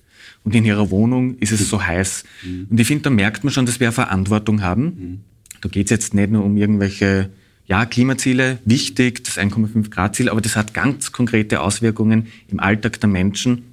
und 0.43 0.55
in 0.55 0.65
ihrer 0.65 0.89
Wohnung 0.89 1.37
ist 1.37 1.51
es 1.51 1.69
so 1.69 1.83
heiß. 1.83 2.23
Mhm. 2.43 2.67
Und 2.69 2.79
ich 2.79 2.87
finde, 2.87 3.03
da 3.03 3.09
merkt 3.09 3.43
man 3.43 3.53
schon, 3.53 3.65
dass 3.65 3.79
wir 3.79 3.91
Verantwortung 3.91 4.61
haben. 4.61 4.83
Mhm. 4.83 5.19
Da 5.61 5.69
geht 5.69 5.87
es 5.87 5.91
jetzt 5.91 6.13
nicht 6.13 6.31
nur 6.31 6.43
um 6.43 6.57
irgendwelche 6.57 7.29
ja, 7.67 7.85
Klimaziele, 7.85 8.59
wichtig, 8.65 9.23
das 9.23 9.37
1,5 9.37 9.89
Grad 9.91 10.15
Ziel, 10.15 10.29
aber 10.29 10.41
das 10.41 10.55
hat 10.55 10.73
ganz 10.73 11.11
konkrete 11.11 11.61
Auswirkungen 11.61 12.27
im 12.49 12.59
Alltag 12.59 12.99
der 12.99 13.09
Menschen 13.09 13.63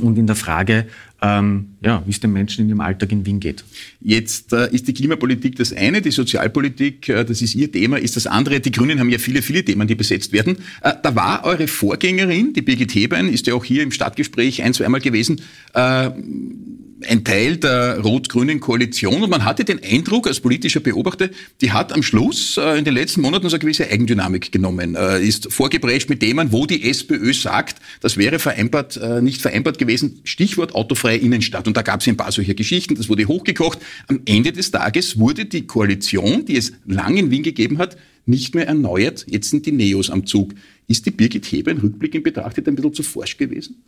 und 0.00 0.18
in 0.18 0.26
der 0.26 0.36
Frage, 0.36 0.86
ähm, 1.22 1.76
ja, 1.80 2.02
wie 2.06 2.10
es 2.10 2.20
den 2.20 2.32
Menschen 2.32 2.62
in 2.62 2.68
ihrem 2.70 2.80
Alltag 2.80 3.12
in 3.12 3.24
Wien 3.24 3.40
geht. 3.40 3.64
Jetzt 4.00 4.52
äh, 4.52 4.68
ist 4.72 4.88
die 4.88 4.94
Klimapolitik 4.94 5.56
das 5.56 5.72
eine, 5.72 6.02
die 6.02 6.10
Sozialpolitik, 6.10 7.08
äh, 7.08 7.24
das 7.24 7.40
ist 7.40 7.54
Ihr 7.54 7.70
Thema, 7.70 7.98
ist 7.98 8.16
das 8.16 8.26
andere. 8.26 8.60
Die 8.60 8.72
Grünen 8.72 8.98
haben 8.98 9.10
ja 9.10 9.18
viele, 9.18 9.42
viele 9.42 9.64
Themen, 9.64 9.86
die 9.86 9.94
besetzt 9.94 10.32
werden. 10.32 10.56
Äh, 10.82 10.94
da 11.02 11.14
war 11.14 11.44
eure 11.44 11.68
Vorgängerin, 11.68 12.52
die 12.52 12.62
Birgit 12.62 12.94
Hebein, 12.94 13.28
ist 13.28 13.46
ja 13.46 13.54
auch 13.54 13.64
hier 13.64 13.82
im 13.82 13.92
Stadtgespräch 13.92 14.62
ein, 14.62 14.74
zweimal 14.74 15.00
gewesen, 15.00 15.40
äh, 15.74 16.10
ein 17.06 17.24
Teil 17.24 17.56
der 17.56 18.00
rot-grünen 18.00 18.60
Koalition 18.60 19.22
und 19.22 19.30
man 19.30 19.44
hatte 19.44 19.64
den 19.64 19.80
Eindruck 19.82 20.26
als 20.26 20.40
politischer 20.40 20.80
Beobachter, 20.80 21.28
die 21.60 21.72
hat 21.72 21.92
am 21.92 22.02
Schluss 22.02 22.56
äh, 22.56 22.78
in 22.78 22.84
den 22.84 22.94
letzten 22.94 23.20
Monaten 23.20 23.48
so 23.48 23.54
eine 23.54 23.60
gewisse 23.60 23.88
Eigendynamik 23.88 24.50
genommen, 24.50 24.96
äh, 24.96 25.20
ist 25.20 25.52
vorgebrecht 25.52 26.10
mit 26.10 26.20
Themen, 26.20 26.50
wo 26.52 26.66
die 26.66 26.88
SPÖ 26.88 27.32
sagt, 27.32 27.76
das 28.00 28.16
wäre 28.16 28.38
vereinbart, 28.38 28.96
äh, 28.96 29.22
nicht 29.22 29.40
vereinbart 29.40 29.78
gewesen, 29.78 30.20
Stichwort 30.24 30.74
autofreie 30.74 31.18
Innenstadt. 31.18 31.67
Und 31.68 31.76
da 31.76 31.82
gab 31.82 32.00
es 32.00 32.08
ein 32.08 32.16
paar 32.16 32.32
solcher 32.32 32.54
Geschichten, 32.54 32.94
das 32.94 33.10
wurde 33.10 33.28
hochgekocht. 33.28 33.78
Am 34.06 34.22
Ende 34.24 34.52
des 34.52 34.70
Tages 34.70 35.18
wurde 35.18 35.44
die 35.44 35.66
Koalition, 35.66 36.46
die 36.46 36.56
es 36.56 36.72
lange 36.86 37.20
in 37.20 37.30
Wien 37.30 37.42
gegeben 37.42 37.76
hat, 37.76 37.98
nicht 38.24 38.54
mehr 38.54 38.66
erneuert. 38.66 39.26
Jetzt 39.28 39.50
sind 39.50 39.66
die 39.66 39.72
Neos 39.72 40.08
am 40.08 40.24
Zug. 40.24 40.54
Ist 40.86 41.04
die 41.04 41.10
Birgit 41.10 41.44
Heber 41.44 41.70
in 41.70 41.78
Rückblick 41.78 42.24
betrachtet 42.24 42.66
ein 42.68 42.74
bisschen 42.74 42.94
zu 42.94 43.02
forsch 43.02 43.36
gewesen? 43.36 43.82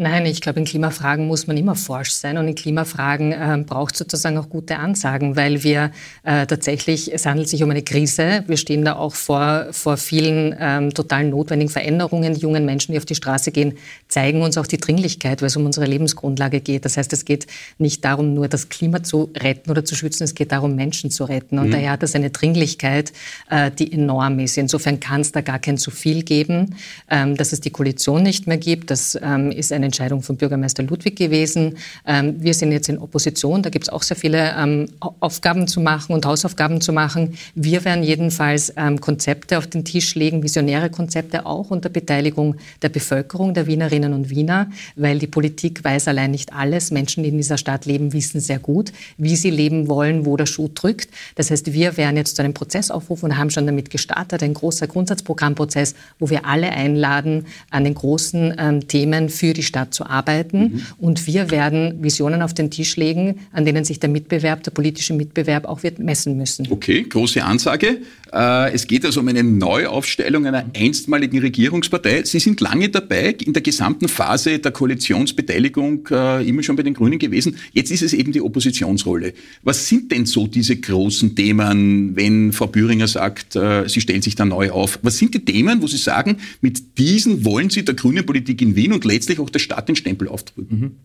Nein, 0.00 0.26
ich 0.26 0.40
glaube, 0.40 0.60
in 0.60 0.64
Klimafragen 0.64 1.26
muss 1.26 1.48
man 1.48 1.56
immer 1.56 1.74
forsch 1.74 2.12
sein 2.12 2.38
und 2.38 2.46
in 2.46 2.54
Klimafragen 2.54 3.32
äh, 3.32 3.64
braucht 3.66 3.94
es 3.94 3.98
sozusagen 3.98 4.38
auch 4.38 4.48
gute 4.48 4.76
Ansagen, 4.76 5.34
weil 5.34 5.64
wir 5.64 5.90
äh, 6.22 6.46
tatsächlich, 6.46 7.12
es 7.12 7.26
handelt 7.26 7.48
sich 7.48 7.64
um 7.64 7.70
eine 7.70 7.82
Krise. 7.82 8.44
Wir 8.46 8.58
stehen 8.58 8.84
da 8.84 8.94
auch 8.94 9.16
vor, 9.16 9.66
vor 9.72 9.96
vielen 9.96 10.54
ähm, 10.56 10.94
total 10.94 11.24
notwendigen 11.24 11.68
Veränderungen. 11.68 12.34
Die 12.34 12.42
jungen 12.42 12.64
Menschen, 12.64 12.92
die 12.92 12.98
auf 12.98 13.06
die 13.06 13.16
Straße 13.16 13.50
gehen, 13.50 13.76
zeigen 14.06 14.40
uns 14.42 14.56
auch 14.56 14.68
die 14.68 14.78
Dringlichkeit, 14.78 15.42
weil 15.42 15.48
es 15.48 15.56
um 15.56 15.66
unsere 15.66 15.86
Lebensgrundlage 15.86 16.60
geht. 16.60 16.84
Das 16.84 16.96
heißt, 16.96 17.12
es 17.12 17.24
geht 17.24 17.48
nicht 17.78 18.04
darum, 18.04 18.34
nur 18.34 18.46
das 18.46 18.68
Klima 18.68 19.02
zu 19.02 19.32
retten 19.36 19.68
oder 19.68 19.84
zu 19.84 19.96
schützen, 19.96 20.22
es 20.22 20.36
geht 20.36 20.52
darum, 20.52 20.76
Menschen 20.76 21.10
zu 21.10 21.24
retten. 21.24 21.58
Und 21.58 21.70
mhm. 21.70 21.72
daher 21.72 21.90
hat 21.90 22.04
das 22.04 22.14
eine 22.14 22.30
Dringlichkeit, 22.30 23.12
äh, 23.50 23.72
die 23.72 23.92
enorm 23.92 24.38
ist. 24.38 24.58
Insofern 24.58 25.00
kann 25.00 25.22
es 25.22 25.32
da 25.32 25.40
gar 25.40 25.58
kein 25.58 25.76
zu 25.76 25.90
viel 25.90 26.22
geben. 26.22 26.76
Ähm, 27.10 27.36
dass 27.36 27.52
es 27.52 27.60
die 27.60 27.70
Koalition 27.70 28.22
nicht 28.22 28.46
mehr 28.46 28.58
gibt, 28.58 28.92
das 28.92 29.18
ähm, 29.20 29.50
ist 29.50 29.72
eine 29.72 29.87
Entscheidung 29.88 30.22
von 30.22 30.36
Bürgermeister 30.36 30.82
Ludwig 30.82 31.16
gewesen. 31.16 31.76
Ähm, 32.06 32.36
wir 32.38 32.54
sind 32.54 32.72
jetzt 32.72 32.88
in 32.88 32.98
Opposition, 32.98 33.62
da 33.62 33.70
gibt 33.70 33.86
es 33.86 33.88
auch 33.88 34.02
sehr 34.02 34.16
viele 34.16 34.54
ähm, 34.56 34.88
Aufgaben 35.00 35.66
zu 35.66 35.80
machen 35.80 36.12
und 36.12 36.24
Hausaufgaben 36.24 36.80
zu 36.80 36.92
machen. 36.92 37.36
Wir 37.54 37.84
werden 37.84 38.04
jedenfalls 38.04 38.72
ähm, 38.76 39.00
Konzepte 39.00 39.58
auf 39.58 39.66
den 39.66 39.84
Tisch 39.84 40.14
legen, 40.14 40.42
visionäre 40.42 40.90
Konzepte 40.90 41.46
auch 41.46 41.70
unter 41.70 41.88
Beteiligung 41.88 42.56
der 42.82 42.90
Bevölkerung, 42.90 43.54
der 43.54 43.66
Wienerinnen 43.66 44.12
und 44.12 44.30
Wiener, 44.30 44.70
weil 44.96 45.18
die 45.18 45.26
Politik 45.26 45.82
weiß 45.82 46.08
allein 46.08 46.30
nicht 46.30 46.52
alles. 46.52 46.90
Menschen, 46.90 47.22
die 47.22 47.30
in 47.30 47.36
dieser 47.36 47.58
Stadt 47.58 47.86
leben, 47.86 48.12
wissen 48.12 48.40
sehr 48.40 48.58
gut, 48.58 48.92
wie 49.16 49.36
sie 49.36 49.50
leben 49.50 49.88
wollen, 49.88 50.26
wo 50.26 50.36
der 50.36 50.46
Schuh 50.46 50.68
drückt. 50.72 51.08
Das 51.34 51.50
heißt, 51.50 51.72
wir 51.72 51.96
werden 51.96 52.16
jetzt 52.16 52.36
zu 52.36 52.42
einem 52.42 52.54
Prozess 52.54 52.90
aufrufen 52.90 53.30
und 53.30 53.38
haben 53.38 53.50
schon 53.50 53.66
damit 53.66 53.90
gestartet, 53.90 54.42
ein 54.42 54.54
großer 54.54 54.86
Grundsatzprogrammprozess, 54.86 55.94
wo 56.18 56.30
wir 56.30 56.44
alle 56.44 56.70
einladen, 56.70 57.46
an 57.70 57.84
den 57.84 57.94
großen 57.94 58.84
Themen 58.88 59.28
für 59.28 59.52
die 59.52 59.62
Stadt 59.62 59.77
Zu 59.90 60.06
arbeiten. 60.06 60.58
Mhm. 60.58 60.82
Und 60.98 61.26
wir 61.26 61.50
werden 61.50 62.02
Visionen 62.02 62.42
auf 62.42 62.54
den 62.54 62.70
Tisch 62.70 62.96
legen, 62.96 63.40
an 63.52 63.64
denen 63.64 63.84
sich 63.84 64.00
der 64.00 64.10
Mitbewerb, 64.10 64.62
der 64.62 64.70
politische 64.70 65.14
Mitbewerb 65.14 65.64
auch 65.64 65.82
wird 65.82 65.98
messen 65.98 66.36
müssen. 66.36 66.66
Okay, 66.70 67.02
große 67.02 67.42
Ansage. 67.44 67.98
Äh, 68.32 68.72
es 68.72 68.86
geht 68.86 69.04
also 69.04 69.20
um 69.20 69.28
eine 69.28 69.42
Neuaufstellung 69.42 70.46
einer 70.46 70.64
einstmaligen 70.76 71.40
Regierungspartei. 71.40 72.24
Sie 72.24 72.38
sind 72.38 72.60
lange 72.60 72.88
dabei, 72.88 73.34
in 73.44 73.52
der 73.52 73.62
gesamten 73.62 74.08
Phase 74.08 74.58
der 74.58 74.72
Koalitionsbeteiligung 74.72 76.08
äh, 76.10 76.48
immer 76.48 76.62
schon 76.62 76.76
bei 76.76 76.82
den 76.82 76.94
Grünen 76.94 77.18
gewesen. 77.18 77.56
Jetzt 77.72 77.90
ist 77.90 78.02
es 78.02 78.12
eben 78.12 78.32
die 78.32 78.40
Oppositionsrolle. 78.40 79.32
Was 79.62 79.88
sind 79.88 80.12
denn 80.12 80.26
so 80.26 80.46
diese 80.46 80.76
großen 80.76 81.34
Themen, 81.34 82.16
wenn 82.16 82.52
Frau 82.52 82.66
Büringer 82.66 83.08
sagt, 83.08 83.56
äh, 83.56 83.88
sie 83.88 84.00
stellt 84.00 84.24
sich 84.24 84.34
da 84.34 84.44
neu 84.44 84.70
auf? 84.70 84.98
Was 85.02 85.18
sind 85.18 85.34
die 85.34 85.44
Themen, 85.44 85.82
wo 85.82 85.86
Sie 85.86 85.96
sagen, 85.96 86.38
mit 86.60 86.98
diesen 86.98 87.44
wollen 87.44 87.70
Sie 87.70 87.84
der 87.84 87.94
grünen 87.94 88.24
Politik 88.24 88.60
in 88.62 88.76
Wien 88.76 88.92
und 88.92 89.04
letztlich 89.04 89.38
auch 89.40 89.50
der 89.50 89.57
Stadt 89.58 89.88
den 89.88 89.96
Stempel 89.96 90.28
aufdrücken? 90.28 90.80
Mhm. 90.80 90.96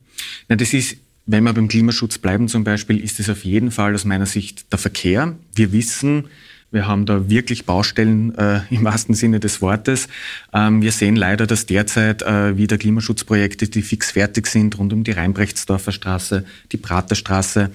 Na, 0.48 0.55
das 0.55 0.74
ist 0.74 0.98
wenn 1.25 1.43
wir 1.43 1.53
beim 1.53 1.67
Klimaschutz 1.67 2.17
bleiben 2.17 2.48
zum 2.48 2.63
Beispiel, 2.63 3.00
ist 3.00 3.19
es 3.19 3.29
auf 3.29 3.45
jeden 3.45 3.72
Fall 3.72 3.95
aus 3.95 4.05
meiner 4.05 4.25
Sicht 4.25 4.72
der 4.72 4.79
Verkehr. 4.79 5.36
Wir 5.55 5.72
wissen, 5.72 6.25
wir 6.72 6.88
haben 6.88 7.05
da 7.05 7.29
wirklich 7.29 7.65
Baustellen 7.65 8.36
äh, 8.36 8.62
im 8.69 8.83
wahrsten 8.83 9.15
Sinne 9.15 9.39
des 9.39 9.62
Wortes. 9.62 10.10
Ähm, 10.53 10.81
wir 10.81 10.91
sehen 10.91 11.15
leider, 11.15 11.48
dass 11.48 11.65
derzeit 11.65 12.24
äh, 12.24 12.57
wieder 12.57 12.77
Klimaschutzprojekte, 12.77 13.69
die 13.69 13.83
fix 13.83 14.12
fertig 14.12 14.48
sind, 14.48 14.77
rund 14.77 14.91
um 14.91 15.03
die 15.03 15.12
Rheinbrechtsdorfer 15.12 15.91
Straße, 15.91 16.45
die 16.72 16.77
Praterstraße, 16.77 17.69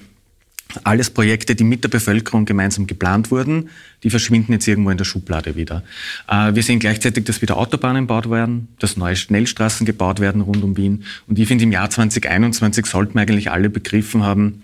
alles 0.83 1.09
Projekte, 1.09 1.55
die 1.55 1.63
mit 1.63 1.83
der 1.83 1.89
Bevölkerung 1.89 2.45
gemeinsam 2.45 2.85
geplant 2.85 3.31
wurden, 3.31 3.69
die 4.03 4.09
verschwinden 4.09 4.53
jetzt 4.53 4.67
irgendwo 4.67 4.91
in 4.91 4.97
der 4.97 5.05
Schublade 5.05 5.55
wieder. 5.55 5.83
Äh, 6.27 6.53
wir 6.53 6.63
sehen 6.63 6.79
gleichzeitig, 6.79 7.25
dass 7.25 7.41
wieder 7.41 7.57
Autobahnen 7.57 8.03
gebaut 8.03 8.29
werden, 8.29 8.67
dass 8.79 8.97
neue 8.97 9.15
Schnellstraßen 9.15 9.85
gebaut 9.85 10.19
werden 10.19 10.41
rund 10.41 10.63
um 10.63 10.77
Wien. 10.77 11.03
Und 11.27 11.39
ich 11.39 11.47
finde, 11.47 11.63
im 11.63 11.71
Jahr 11.71 11.89
2021 11.89 12.85
sollten 12.85 13.15
wir 13.15 13.21
eigentlich 13.21 13.51
alle 13.51 13.69
begriffen 13.69 14.23
haben, 14.23 14.63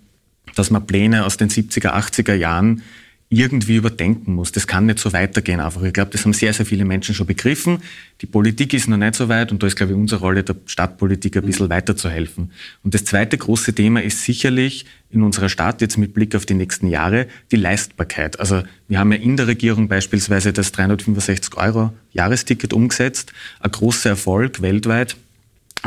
dass 0.55 0.69
man 0.69 0.85
Pläne 0.85 1.25
aus 1.25 1.37
den 1.37 1.49
70er, 1.49 1.93
80er 1.93 2.35
Jahren 2.35 2.83
irgendwie 3.29 3.75
überdenken 3.75 4.35
muss. 4.35 4.51
Das 4.51 4.67
kann 4.67 4.85
nicht 4.85 4.99
so 4.99 5.11
weitergehen 5.11 5.59
einfach. 5.59 5.81
Ich 5.81 5.93
glaube, 5.93 6.11
das 6.11 6.23
haben 6.25 6.33
sehr, 6.33 6.53
sehr 6.53 6.65
viele 6.65 6.85
Menschen 6.85 7.15
schon 7.15 7.25
begriffen. 7.25 7.79
Die 8.21 8.27
Politik 8.27 8.73
ist 8.73 8.87
noch 8.87 8.97
nicht 8.97 9.15
so 9.15 9.29
weit 9.29 9.51
und 9.51 9.63
da 9.63 9.67
ist, 9.67 9.75
glaube 9.75 9.93
ich, 9.93 9.97
unsere 9.97 10.21
Rolle 10.21 10.43
der 10.43 10.55
Stadtpolitik 10.67 11.35
ein 11.37 11.43
bisschen 11.43 11.69
weiterzuhelfen. 11.69 12.51
Und 12.83 12.93
das 12.93 13.03
zweite 13.03 13.37
große 13.37 13.73
Thema 13.73 14.03
ist 14.03 14.23
sicherlich 14.23 14.85
in 15.09 15.23
unserer 15.23 15.49
Stadt 15.49 15.81
jetzt 15.81 15.97
mit 15.97 16.13
Blick 16.13 16.35
auf 16.35 16.45
die 16.45 16.53
nächsten 16.53 16.87
Jahre 16.87 17.27
die 17.51 17.55
Leistbarkeit. 17.55 18.39
Also 18.39 18.61
wir 18.87 18.99
haben 18.99 19.11
ja 19.11 19.17
in 19.17 19.37
der 19.37 19.47
Regierung 19.47 19.87
beispielsweise 19.87 20.53
das 20.53 20.71
365 20.71 21.57
Euro 21.57 21.93
Jahresticket 22.11 22.73
umgesetzt. 22.73 23.33
Ein 23.59 23.71
großer 23.71 24.11
Erfolg 24.11 24.61
weltweit. 24.61 25.17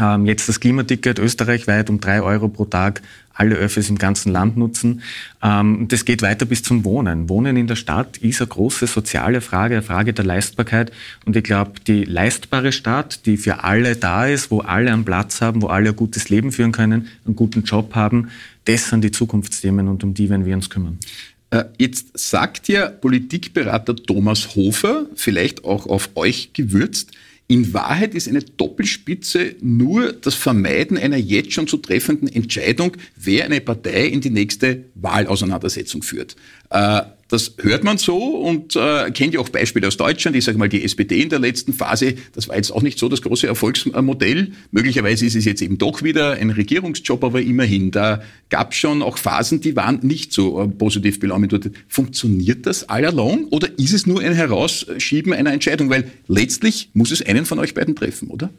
Ähm, 0.01 0.27
jetzt 0.27 0.49
das 0.49 0.61
Klimaticket 0.61 1.19
österreichweit 1.19 1.91
um 1.91 2.01
drei 2.01 2.23
Euro 2.23 2.49
pro 2.49 2.65
Tag 2.65 3.03
alle 3.35 3.55
Öffis 3.55 3.89
im 3.89 3.99
ganzen 3.99 4.33
Land 4.33 4.57
nutzen. 4.57 5.03
Ähm, 5.43 5.87
das 5.89 6.05
geht 6.05 6.23
weiter 6.23 6.45
bis 6.45 6.63
zum 6.63 6.85
Wohnen. 6.85 7.29
Wohnen 7.29 7.57
in 7.57 7.69
der 7.69 7.77
Stadt 7.77 8.19
ist 8.19 8.41
eine 8.41 8.49
große 8.49 8.87
soziale 8.87 9.41
Frage, 9.41 9.77
eine 9.77 9.83
Frage 9.83 10.13
der 10.13 10.25
Leistbarkeit. 10.25 10.93
Und 11.25 11.37
ich 11.37 11.45
glaube, 11.45 11.73
die 11.87 12.05
leistbare 12.05 12.73
Stadt, 12.73 13.27
die 13.27 13.37
für 13.37 13.63
alle 13.65 13.97
da 13.97 14.27
ist, 14.27 14.51
wo 14.51 14.61
alle 14.61 14.93
einen 14.93 15.05
Platz 15.05 15.41
haben, 15.41 15.63
wo 15.63 15.69
alle 15.69 15.91
ein 15.91 15.97
gutes 15.97 16.29
Leben 16.29 16.53
führen 16.53 16.73
können, 16.73 17.09
einen 17.25 17.37
guten 17.37 17.63
Job 17.63 17.95
haben, 17.95 18.29
das 18.65 18.89
sind 18.89 19.03
die 19.03 19.13
Zukunftsthemen 19.13 19.89
und 19.89 20.03
um 20.05 20.15
die 20.15 20.29
werden 20.29 20.45
wir 20.45 20.55
uns 20.55 20.69
kümmern. 20.69 20.99
Äh, 21.51 21.65
jetzt 21.79 22.19
sagt 22.19 22.69
ja 22.69 22.89
Politikberater 22.89 23.97
Thomas 23.97 24.55
Hofer, 24.55 25.07
vielleicht 25.15 25.65
auch 25.65 25.87
auf 25.87 26.11
euch 26.17 26.53
gewürzt, 26.53 27.13
in 27.51 27.73
Wahrheit 27.73 28.15
ist 28.15 28.29
eine 28.29 28.43
Doppelspitze 28.43 29.57
nur 29.61 30.13
das 30.13 30.35
Vermeiden 30.35 30.99
einer 30.99 31.17
jetzt 31.17 31.53
schon 31.53 31.67
zu 31.67 31.79
treffenden 31.79 32.29
Entscheidung, 32.29 32.93
wer 33.17 33.47
eine 33.47 33.63
Partei 33.63 34.07
in 34.07 34.21
die 34.21 34.31
nächste 34.31 34.85
Wahlauseinandersetzung 34.95 36.03
führt. 36.03 36.37
Äh, 36.69 37.01
das 37.29 37.55
hört 37.59 37.85
man 37.85 37.99
so 37.99 38.17
und 38.17 38.75
äh, 38.75 39.11
kennt 39.11 39.35
ja 39.35 39.41
auch 39.41 39.51
Beispiele 39.51 39.87
aus 39.87 39.99
Deutschland. 39.99 40.37
Ich 40.37 40.45
sage 40.45 40.57
mal, 40.57 40.69
die 40.69 40.83
SPD 40.83 41.21
in 41.21 41.29
der 41.29 41.39
letzten 41.39 41.75
Phase, 41.75 42.15
das 42.33 42.49
war 42.49 42.57
jetzt 42.57 42.71
auch 42.71 42.83
nicht 42.83 42.99
so 42.99 43.09
das 43.09 43.21
große 43.21 43.47
Erfolgsmodell. 43.47 44.53
Möglicherweise 44.71 45.27
ist 45.27 45.37
es 45.37 45.45
jetzt 45.45 45.61
eben 45.61 45.77
doch 45.77 46.03
wieder 46.03 46.33
ein 46.33 46.51
Regierungsjob, 46.51 47.23
aber 47.23 47.43
immerhin, 47.43 47.91
da 47.91 48.23
gab 48.49 48.73
es 48.73 48.79
schon 48.79 49.03
auch 49.03 49.19
Phasen, 49.19 49.61
die 49.61 49.77
waren 49.77 50.01
nicht 50.03 50.33
so 50.33 50.63
äh, 50.63 50.69
positiv 50.69 51.21
belaumt. 51.21 51.39
Funktioniert 51.87 52.67
das 52.67 52.89
all 52.89 53.05
along 53.05 53.45
oder 53.49 53.79
ist 53.79 53.93
es 53.93 54.07
nur 54.07 54.21
ein 54.21 54.33
Herausschieben 54.33 55.33
einer 55.33 55.53
Entscheidung? 55.53 55.91
Weil 55.91 56.11
letztlich 56.27 56.91
muss 56.95 57.11
es 57.11 57.23
einen 57.23 57.45
von 57.45 57.59
euch 57.59 57.75
beiden 57.75 57.95
treffen, 57.95 58.29
oder? 58.29 58.51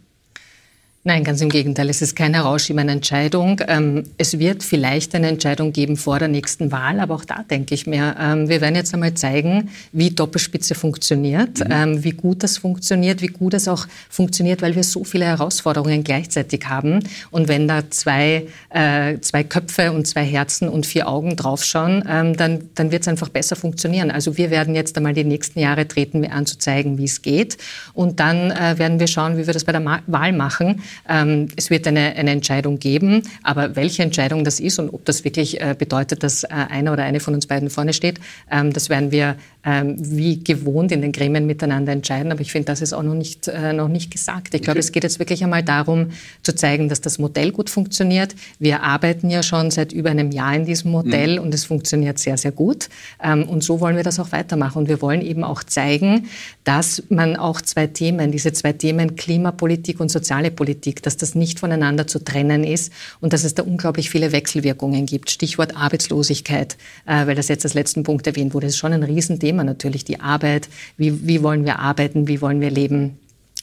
Nein, 1.10 1.24
ganz 1.24 1.42
im 1.42 1.50
Gegenteil. 1.50 1.90
Es 1.90 2.04
ist 2.04 2.16
kein 2.16 2.36
Herausschieben 2.36 2.82
einer 2.82 2.92
Entscheidung. 2.92 3.60
Ähm, 3.68 4.04
es 4.20 4.38
wird 4.38 4.62
vielleicht 4.62 5.16
eine 5.16 5.28
Entscheidung 5.28 5.74
geben 5.74 5.98
vor 5.98 6.20
der 6.20 6.28
nächsten 6.28 6.72
Wahl, 6.72 7.00
aber 7.00 7.16
auch 7.16 7.26
da 7.26 7.42
denke 7.42 7.74
ich 7.74 7.88
mir, 7.88 8.16
ähm, 8.20 8.48
wir 8.48 8.62
werden 8.62 8.76
jetzt 8.76 8.94
einmal 8.94 9.16
zeigen, 9.16 9.72
wie 9.92 10.12
Doppelspitze 10.12 10.76
funktioniert, 10.76 11.62
mhm. 11.62 11.72
Ähm, 11.72 12.04
wie 12.04 12.12
gut 12.12 12.44
das 12.44 12.60
funktioniert, 12.60 13.24
wie 13.24 13.28
gut 13.28 13.56
es 13.56 13.68
auch 13.68 13.88
funktioniert, 14.08 14.62
weil 14.62 14.76
wir 14.76 14.84
so 14.84 15.04
viele 15.04 15.26
Herausforderungen 15.26 16.04
gleichzeitig 16.04 16.68
haben. 16.68 17.00
Und 17.32 17.48
wenn 17.48 17.68
da 17.68 17.90
zwei, 17.90 18.46
äh, 18.70 19.18
zwei 19.22 19.44
Köpfe 19.44 19.92
und 19.92 20.06
zwei 20.06 20.24
Herzen 20.24 20.70
und 20.70 20.86
vier 20.86 21.08
Augen 21.08 21.36
draufschauen, 21.36 22.04
dann, 22.06 22.70
dann 22.76 22.92
wird 22.92 23.02
es 23.02 23.08
einfach 23.08 23.30
besser 23.30 23.56
funktionieren. 23.56 24.12
Also 24.12 24.38
wir 24.38 24.52
werden 24.52 24.76
jetzt 24.76 24.96
einmal 24.96 25.14
die 25.14 25.24
nächsten 25.24 25.60
Jahre 25.60 25.88
treten 25.88 26.22
wir 26.22 26.34
an, 26.34 26.46
zu 26.46 26.60
zeigen, 26.60 27.00
wie 27.00 27.06
es 27.06 27.24
geht. 27.24 27.58
Und 27.96 28.20
dann 28.20 28.52
äh, 28.52 28.78
werden 28.78 29.00
wir 29.00 29.08
schauen, 29.08 29.38
wie 29.38 29.48
wir 29.48 29.54
das 29.54 29.64
bei 29.64 29.72
der 29.72 29.84
Wahl 30.06 30.34
machen. 30.34 30.84
Ähm, 31.08 31.48
es 31.56 31.70
wird 31.70 31.88
eine, 31.88 32.16
eine 32.16 32.32
Entscheidung 32.32 32.80
geben, 32.80 33.24
aber 33.44 33.76
welche 33.76 34.04
Entscheidung 34.04 34.44
das 34.44 34.60
ist 34.60 34.80
und 34.80 34.90
ob 34.90 35.06
das 35.06 35.24
wirklich 35.24 35.62
äh, 35.62 35.76
bedeutet, 35.78 36.24
dass 36.24 36.44
äh, 36.44 36.48
einer 36.50 36.94
oder 36.94 37.04
eine 37.04 37.20
von 37.20 37.34
uns 37.34 37.48
beiden 37.48 37.70
vorne 37.70 37.94
steht, 37.94 38.20
ähm, 38.52 38.74
das 38.74 38.90
werden 38.90 39.12
wir 39.12 39.36
ähm, 39.66 39.96
wie 40.00 40.42
gewohnt 40.42 40.92
in 40.92 41.02
den 41.02 41.12
Gremien 41.12 41.46
miteinander 41.46 41.92
entscheiden. 41.92 42.32
Aber 42.32 42.42
ich 42.42 42.52
finde, 42.52 42.68
das 42.68 42.82
ist 42.82 42.94
auch 42.94 43.04
noch 43.04 43.14
nicht, 43.14 43.48
äh, 43.50 43.74
noch 43.74 43.90
nicht 43.90 44.10
gesagt. 44.10 44.54
Ich 44.54 44.62
glaube, 44.62 44.80
es 44.80 44.92
geht 44.94 45.04
jetzt 45.04 45.20
wirklich 45.20 45.44
einmal 45.44 45.64
darum, 45.64 46.12
zu 46.44 46.56
zeigen, 46.56 46.88
dass 46.88 47.02
das 47.02 47.20
Modell 47.20 47.52
gut 47.52 47.70
funktioniert. 47.70 48.36
Wir 48.58 48.84
arbeiten 48.84 49.30
ja 49.30 49.44
schon 49.44 49.70
seit 49.70 49.92
über 49.92 50.12
einem 50.12 50.32
Jahr 50.32 50.56
in 50.56 50.66
diesem 50.66 50.92
Modell 50.92 51.38
mhm. 51.38 51.44
und 51.44 51.54
es 51.54 51.66
funktioniert 51.66 52.20
sehr, 52.20 52.38
sehr 52.38 52.52
gut. 52.52 52.88
Und 53.22 53.64
so 53.64 53.82
wollen 53.82 53.98
wir 53.98 54.04
das 54.04 54.20
auch 54.20 54.32
weitermachen. 54.32 54.80
Und 54.80 54.88
wir 54.88 55.02
wollen 55.02 55.22
eben 55.22 55.44
auch 55.44 55.64
zeigen, 55.64 56.30
dass 56.64 57.04
man 57.10 57.36
auch 57.36 57.62
zwei 57.62 57.88
Themen, 57.88 58.32
diese 58.32 58.54
zwei 58.54 58.72
Themen 58.74 59.18
Klimapolitik 59.18 60.00
und 60.00 60.10
soziale 60.10 60.52
Politik, 60.52 61.04
dass 61.04 61.18
das 61.18 61.36
nicht 61.36 61.60
voneinander 61.60 62.08
zu 62.08 62.24
trennen 62.24 62.64
ist 62.64 62.94
und 63.20 63.34
dass 63.34 63.44
es 63.44 63.56
da 63.56 63.64
unglaublich 63.64 64.10
viele 64.10 64.32
Wechselwirkungen 64.32 65.06
gibt. 65.06 65.32
Stichwort 65.32 65.76
Arbeitslosigkeit, 65.76 66.78
äh, 67.06 67.28
weil 67.28 67.36
das 67.36 67.50
jetzt 67.50 67.66
als 67.66 67.74
letzten 67.74 68.04
Punkt 68.04 68.26
erwähnt 68.26 68.54
wurde, 68.54 68.68
ist 68.68 68.78
schon 68.78 68.94
ein 68.94 69.04
Riesenthema 69.04 69.49
natürlich, 69.58 70.04
die 70.06 70.20
Arbeit. 70.20 70.70
Wie, 70.98 71.28
wie 71.28 71.44
wollen 71.44 71.66
wir 71.66 71.80
arbeiten? 71.80 72.28
Wie 72.28 72.42
wollen 72.42 72.62
wir 72.62 72.72
leben? 72.72 73.18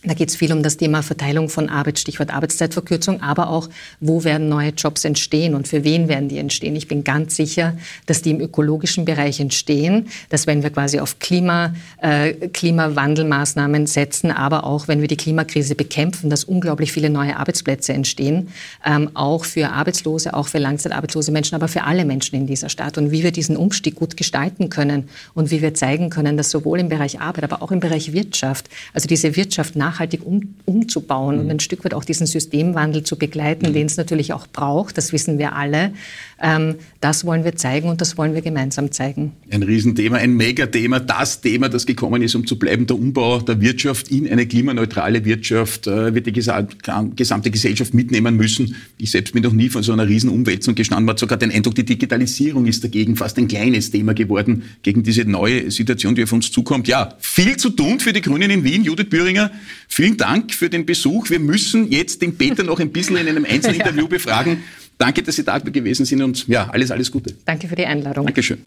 Da 0.06 0.14
geht 0.14 0.28
es 0.28 0.36
viel 0.36 0.52
um 0.52 0.62
das 0.62 0.76
Thema 0.76 1.02
Verteilung 1.02 1.48
von 1.48 1.68
Arbeit, 1.68 1.98
Stichwort 1.98 2.32
Arbeitszeitverkürzung, 2.32 3.22
aber 3.22 3.50
auch, 3.50 3.68
wo 3.98 4.22
werden 4.22 4.48
neue 4.48 4.70
Jobs 4.70 5.04
entstehen 5.04 5.56
und 5.56 5.66
für 5.66 5.82
wen 5.82 6.06
werden 6.06 6.28
die 6.28 6.38
entstehen. 6.38 6.76
Ich 6.76 6.86
bin 6.86 7.02
ganz 7.02 7.34
sicher, 7.34 7.76
dass 8.06 8.22
die 8.22 8.30
im 8.30 8.40
ökologischen 8.40 9.04
Bereich 9.04 9.40
entstehen, 9.40 10.06
dass 10.28 10.46
wenn 10.46 10.62
wir 10.62 10.70
quasi 10.70 11.00
auf 11.00 11.18
Klima, 11.18 11.74
äh, 12.00 12.34
Klimawandelmaßnahmen 12.34 13.88
setzen, 13.88 14.30
aber 14.30 14.62
auch 14.62 14.86
wenn 14.86 15.00
wir 15.00 15.08
die 15.08 15.16
Klimakrise 15.16 15.74
bekämpfen, 15.74 16.30
dass 16.30 16.44
unglaublich 16.44 16.92
viele 16.92 17.10
neue 17.10 17.36
Arbeitsplätze 17.36 17.92
entstehen, 17.92 18.48
ähm, 18.84 19.10
auch 19.14 19.44
für 19.44 19.70
Arbeitslose, 19.70 20.34
auch 20.34 20.46
für 20.46 20.58
langzeitarbeitslose 20.58 21.32
Menschen, 21.32 21.56
aber 21.56 21.66
für 21.66 21.82
alle 21.82 22.04
Menschen 22.04 22.36
in 22.36 22.46
dieser 22.46 22.68
Stadt 22.68 22.96
und 22.96 23.10
wie 23.10 23.24
wir 23.24 23.32
diesen 23.32 23.56
Umstieg 23.56 23.96
gut 23.96 24.16
gestalten 24.16 24.70
können 24.70 25.08
und 25.34 25.50
wie 25.50 25.62
wir 25.62 25.74
zeigen 25.74 26.10
können, 26.10 26.36
dass 26.36 26.50
sowohl 26.50 26.78
im 26.78 26.88
Bereich 26.88 27.20
Arbeit, 27.20 27.42
aber 27.42 27.60
auch 27.60 27.72
im 27.72 27.80
Bereich 27.80 28.12
Wirtschaft, 28.12 28.68
also 28.94 29.08
diese 29.08 29.34
Wirtschaft 29.34 29.74
nach 29.74 29.95
nachhaltig 29.96 30.24
um, 30.24 30.54
umzubauen 30.64 31.36
mhm. 31.36 31.42
und 31.42 31.50
ein 31.50 31.60
Stück 31.60 31.84
weit 31.84 31.94
auch 31.94 32.04
diesen 32.04 32.26
Systemwandel 32.26 33.02
zu 33.02 33.16
begleiten, 33.16 33.70
mhm. 33.70 33.72
den 33.74 33.86
es 33.86 33.96
natürlich 33.96 34.32
auch 34.32 34.46
braucht, 34.46 34.98
das 34.98 35.12
wissen 35.12 35.38
wir 35.38 35.54
alle. 35.54 35.92
Ähm, 36.40 36.74
das 37.00 37.24
wollen 37.24 37.44
wir 37.44 37.56
zeigen 37.56 37.88
und 37.88 38.00
das 38.00 38.18
wollen 38.18 38.34
wir 38.34 38.42
gemeinsam 38.42 38.92
zeigen. 38.92 39.32
Ein 39.50 39.62
Riesenthema, 39.62 40.16
ein 40.16 40.34
Megathema, 40.34 41.00
das 41.00 41.40
Thema, 41.40 41.68
das 41.68 41.86
gekommen 41.86 42.20
ist, 42.20 42.34
um 42.34 42.46
zu 42.46 42.58
bleiben, 42.58 42.86
der 42.86 42.96
Umbau 42.96 43.40
der 43.40 43.60
Wirtschaft 43.60 44.10
in 44.10 44.28
eine 44.28 44.46
klimaneutrale 44.46 45.24
Wirtschaft, 45.24 45.86
äh, 45.86 46.14
wird 46.14 46.26
die 46.26 46.32
gesamte 46.32 47.50
Gesellschaft 47.50 47.94
mitnehmen 47.94 48.36
müssen. 48.36 48.76
Ich 48.98 49.12
selbst 49.12 49.32
bin 49.32 49.42
noch 49.42 49.52
nie 49.52 49.70
von 49.70 49.82
so 49.82 49.92
einer 49.92 50.06
Riesenumwälzung 50.06 50.74
gestanden. 50.74 51.06
Man 51.06 51.14
hat 51.14 51.20
sogar 51.20 51.38
den 51.38 51.50
Eindruck, 51.50 51.74
die 51.74 51.84
Digitalisierung 51.84 52.66
ist 52.66 52.84
dagegen 52.84 53.16
fast 53.16 53.38
ein 53.38 53.48
kleines 53.48 53.90
Thema 53.90 54.12
geworden, 54.12 54.64
gegen 54.82 55.02
diese 55.02 55.24
neue 55.24 55.70
Situation, 55.70 56.14
die 56.14 56.22
auf 56.24 56.32
uns 56.32 56.52
zukommt. 56.52 56.86
Ja, 56.86 57.14
viel 57.18 57.56
zu 57.56 57.70
tun 57.70 58.00
für 58.00 58.12
die 58.12 58.20
Grünen 58.20 58.50
in 58.50 58.64
Wien. 58.64 58.84
Judith 58.84 59.08
Büringer, 59.08 59.50
vielen 59.88 60.16
Dank 60.16 60.54
für 60.54 60.68
den 60.68 60.86
Besuch. 60.86 61.30
Wir 61.30 61.40
müssen 61.40 61.90
jetzt 61.90 62.22
den 62.22 62.36
Peter 62.36 62.62
noch 62.62 62.80
ein 62.80 62.90
bisschen 62.90 63.16
in 63.16 63.28
einem 63.28 63.44
Einzelinterview 63.44 64.08
befragen. 64.08 64.62
Danke, 64.98 65.22
dass 65.22 65.36
Sie 65.36 65.44
da 65.44 65.58
gewesen 65.58 66.06
sind 66.06 66.22
und 66.22 66.46
ja, 66.48 66.68
alles, 66.68 66.90
alles 66.90 67.10
Gute. 67.10 67.34
Danke 67.44 67.68
für 67.68 67.76
die 67.76 67.84
Einladung. 67.84 68.26
Dankeschön. 68.26 68.64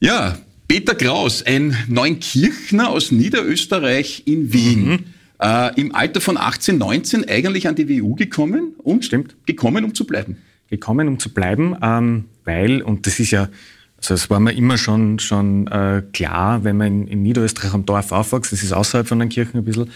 Ja, 0.00 0.38
Peter 0.68 0.94
Kraus, 0.94 1.42
ein 1.42 1.76
Neunkirchner 1.88 2.90
aus 2.90 3.10
Niederösterreich 3.10 4.22
in 4.26 4.52
Wien. 4.52 4.84
Mhm. 4.86 5.04
Äh, 5.40 5.80
Im 5.80 5.94
Alter 5.94 6.20
von 6.20 6.36
18, 6.36 6.78
19 6.78 7.28
eigentlich 7.28 7.66
an 7.66 7.74
die 7.74 7.88
WU 7.88 8.14
gekommen 8.14 8.74
und 8.78 9.04
Stimmt. 9.04 9.34
gekommen, 9.46 9.84
um 9.84 9.94
zu 9.94 10.04
bleiben. 10.04 10.36
Gekommen, 10.68 11.08
um 11.08 11.18
zu 11.18 11.32
bleiben, 11.32 11.74
ähm, 11.82 12.24
weil, 12.44 12.82
und 12.82 13.06
das 13.06 13.18
ist 13.18 13.30
ja 13.30 13.48
also 13.98 14.14
es 14.14 14.30
war 14.30 14.38
mir 14.38 14.52
immer 14.52 14.78
schon, 14.78 15.18
schon 15.18 15.66
äh, 15.66 16.02
klar, 16.12 16.62
wenn 16.62 16.76
man 16.76 16.86
in, 16.86 17.08
in, 17.08 17.22
Niederösterreich 17.22 17.74
am 17.74 17.84
Dorf 17.84 18.12
aufwächst, 18.12 18.52
das 18.52 18.62
ist 18.62 18.72
außerhalb 18.72 19.08
von 19.08 19.18
den 19.18 19.28
Kirchen 19.28 19.58
ein 19.58 19.64
bisschen, 19.64 19.90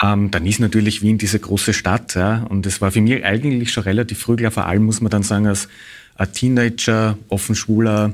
ähm, 0.00 0.30
dann 0.30 0.46
ist 0.46 0.60
natürlich 0.60 1.02
Wien 1.02 1.18
diese 1.18 1.40
große 1.40 1.72
Stadt. 1.72 2.14
Ja? 2.14 2.44
Und 2.48 2.64
es 2.66 2.80
war 2.80 2.92
für 2.92 3.00
mich 3.00 3.24
eigentlich 3.24 3.72
schon 3.72 3.82
relativ 3.82 4.20
früh 4.20 4.36
klar, 4.36 4.52
vor 4.52 4.66
allem 4.66 4.84
muss 4.84 5.00
man 5.00 5.10
dann 5.10 5.24
sagen, 5.24 5.48
als 5.48 5.68
ein 6.14 6.32
Teenager, 6.32 7.18
offen 7.28 7.56
schwuler 7.56 8.12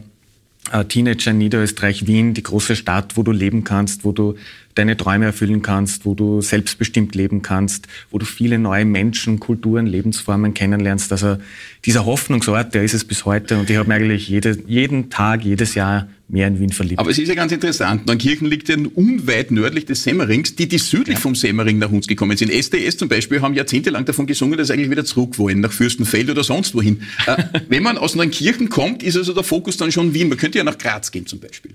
äh, 0.72 0.84
Teenager 0.86 1.32
in 1.32 1.38
Niederösterreich, 1.38 2.06
Wien, 2.06 2.32
die 2.32 2.42
große 2.42 2.74
Stadt, 2.74 3.16
wo 3.16 3.22
du 3.22 3.32
leben 3.32 3.62
kannst, 3.62 4.04
wo 4.04 4.12
du 4.12 4.36
deine 4.76 4.96
Träume 4.96 5.24
erfüllen 5.24 5.62
kannst, 5.62 6.04
wo 6.04 6.14
du 6.14 6.40
selbstbestimmt 6.40 7.14
leben 7.14 7.42
kannst, 7.42 7.88
wo 8.10 8.18
du 8.18 8.26
viele 8.26 8.58
neue 8.58 8.84
Menschen, 8.84 9.40
Kulturen, 9.40 9.86
Lebensformen 9.86 10.54
kennenlernst. 10.54 11.10
Also 11.10 11.38
dieser 11.84 12.04
Hoffnungsort, 12.04 12.74
der 12.74 12.84
ist 12.84 12.94
es 12.94 13.04
bis 13.04 13.24
heute 13.24 13.58
und 13.58 13.68
ich 13.68 13.76
habe 13.76 13.88
mir 13.88 13.94
eigentlich 13.94 14.28
jede, 14.28 14.58
jeden 14.66 15.10
Tag, 15.10 15.44
jedes 15.44 15.74
Jahr 15.74 16.08
mehr 16.28 16.48
in 16.48 16.58
Wien 16.58 16.70
verliebt. 16.70 16.98
Aber 16.98 17.10
es 17.10 17.18
ist 17.18 17.28
ja 17.28 17.34
ganz 17.34 17.52
interessant, 17.52 18.06
Neunkirchen 18.06 18.48
liegt 18.48 18.68
ja 18.68 18.76
unweit 18.94 19.50
nördlich 19.50 19.86
des 19.86 20.02
Semmerings. 20.02 20.56
Die, 20.56 20.68
die 20.68 20.78
südlich 20.78 21.16
ja. 21.16 21.20
vom 21.20 21.34
Semmering 21.34 21.78
nach 21.78 21.90
uns 21.90 22.06
gekommen 22.06 22.36
sind, 22.36 22.50
SDS 22.50 22.96
zum 22.96 23.08
Beispiel, 23.08 23.40
haben 23.40 23.54
jahrzehntelang 23.54 24.04
davon 24.04 24.26
gesungen, 24.26 24.58
dass 24.58 24.68
sie 24.68 24.74
eigentlich 24.74 24.90
wieder 24.90 25.04
zurück 25.04 25.38
wollen, 25.38 25.60
nach 25.60 25.72
Fürstenfeld 25.72 26.28
oder 26.28 26.44
sonst 26.44 26.74
wohin. 26.74 27.02
äh, 27.26 27.44
wenn 27.68 27.82
man 27.82 27.96
aus 27.96 28.14
Neunkirchen 28.14 28.68
kommt, 28.68 29.02
ist 29.02 29.16
also 29.16 29.32
der 29.32 29.44
Fokus 29.44 29.76
dann 29.76 29.92
schon 29.92 30.12
Wien. 30.14 30.28
Man 30.28 30.38
könnte 30.38 30.58
ja 30.58 30.64
nach 30.64 30.78
Graz 30.78 31.12
gehen 31.12 31.26
zum 31.26 31.40
Beispiel. 31.40 31.72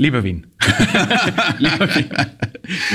Lieber 0.00 0.24
Wien. 0.24 0.46
Lieber 1.58 1.94
Wien. 1.94 2.10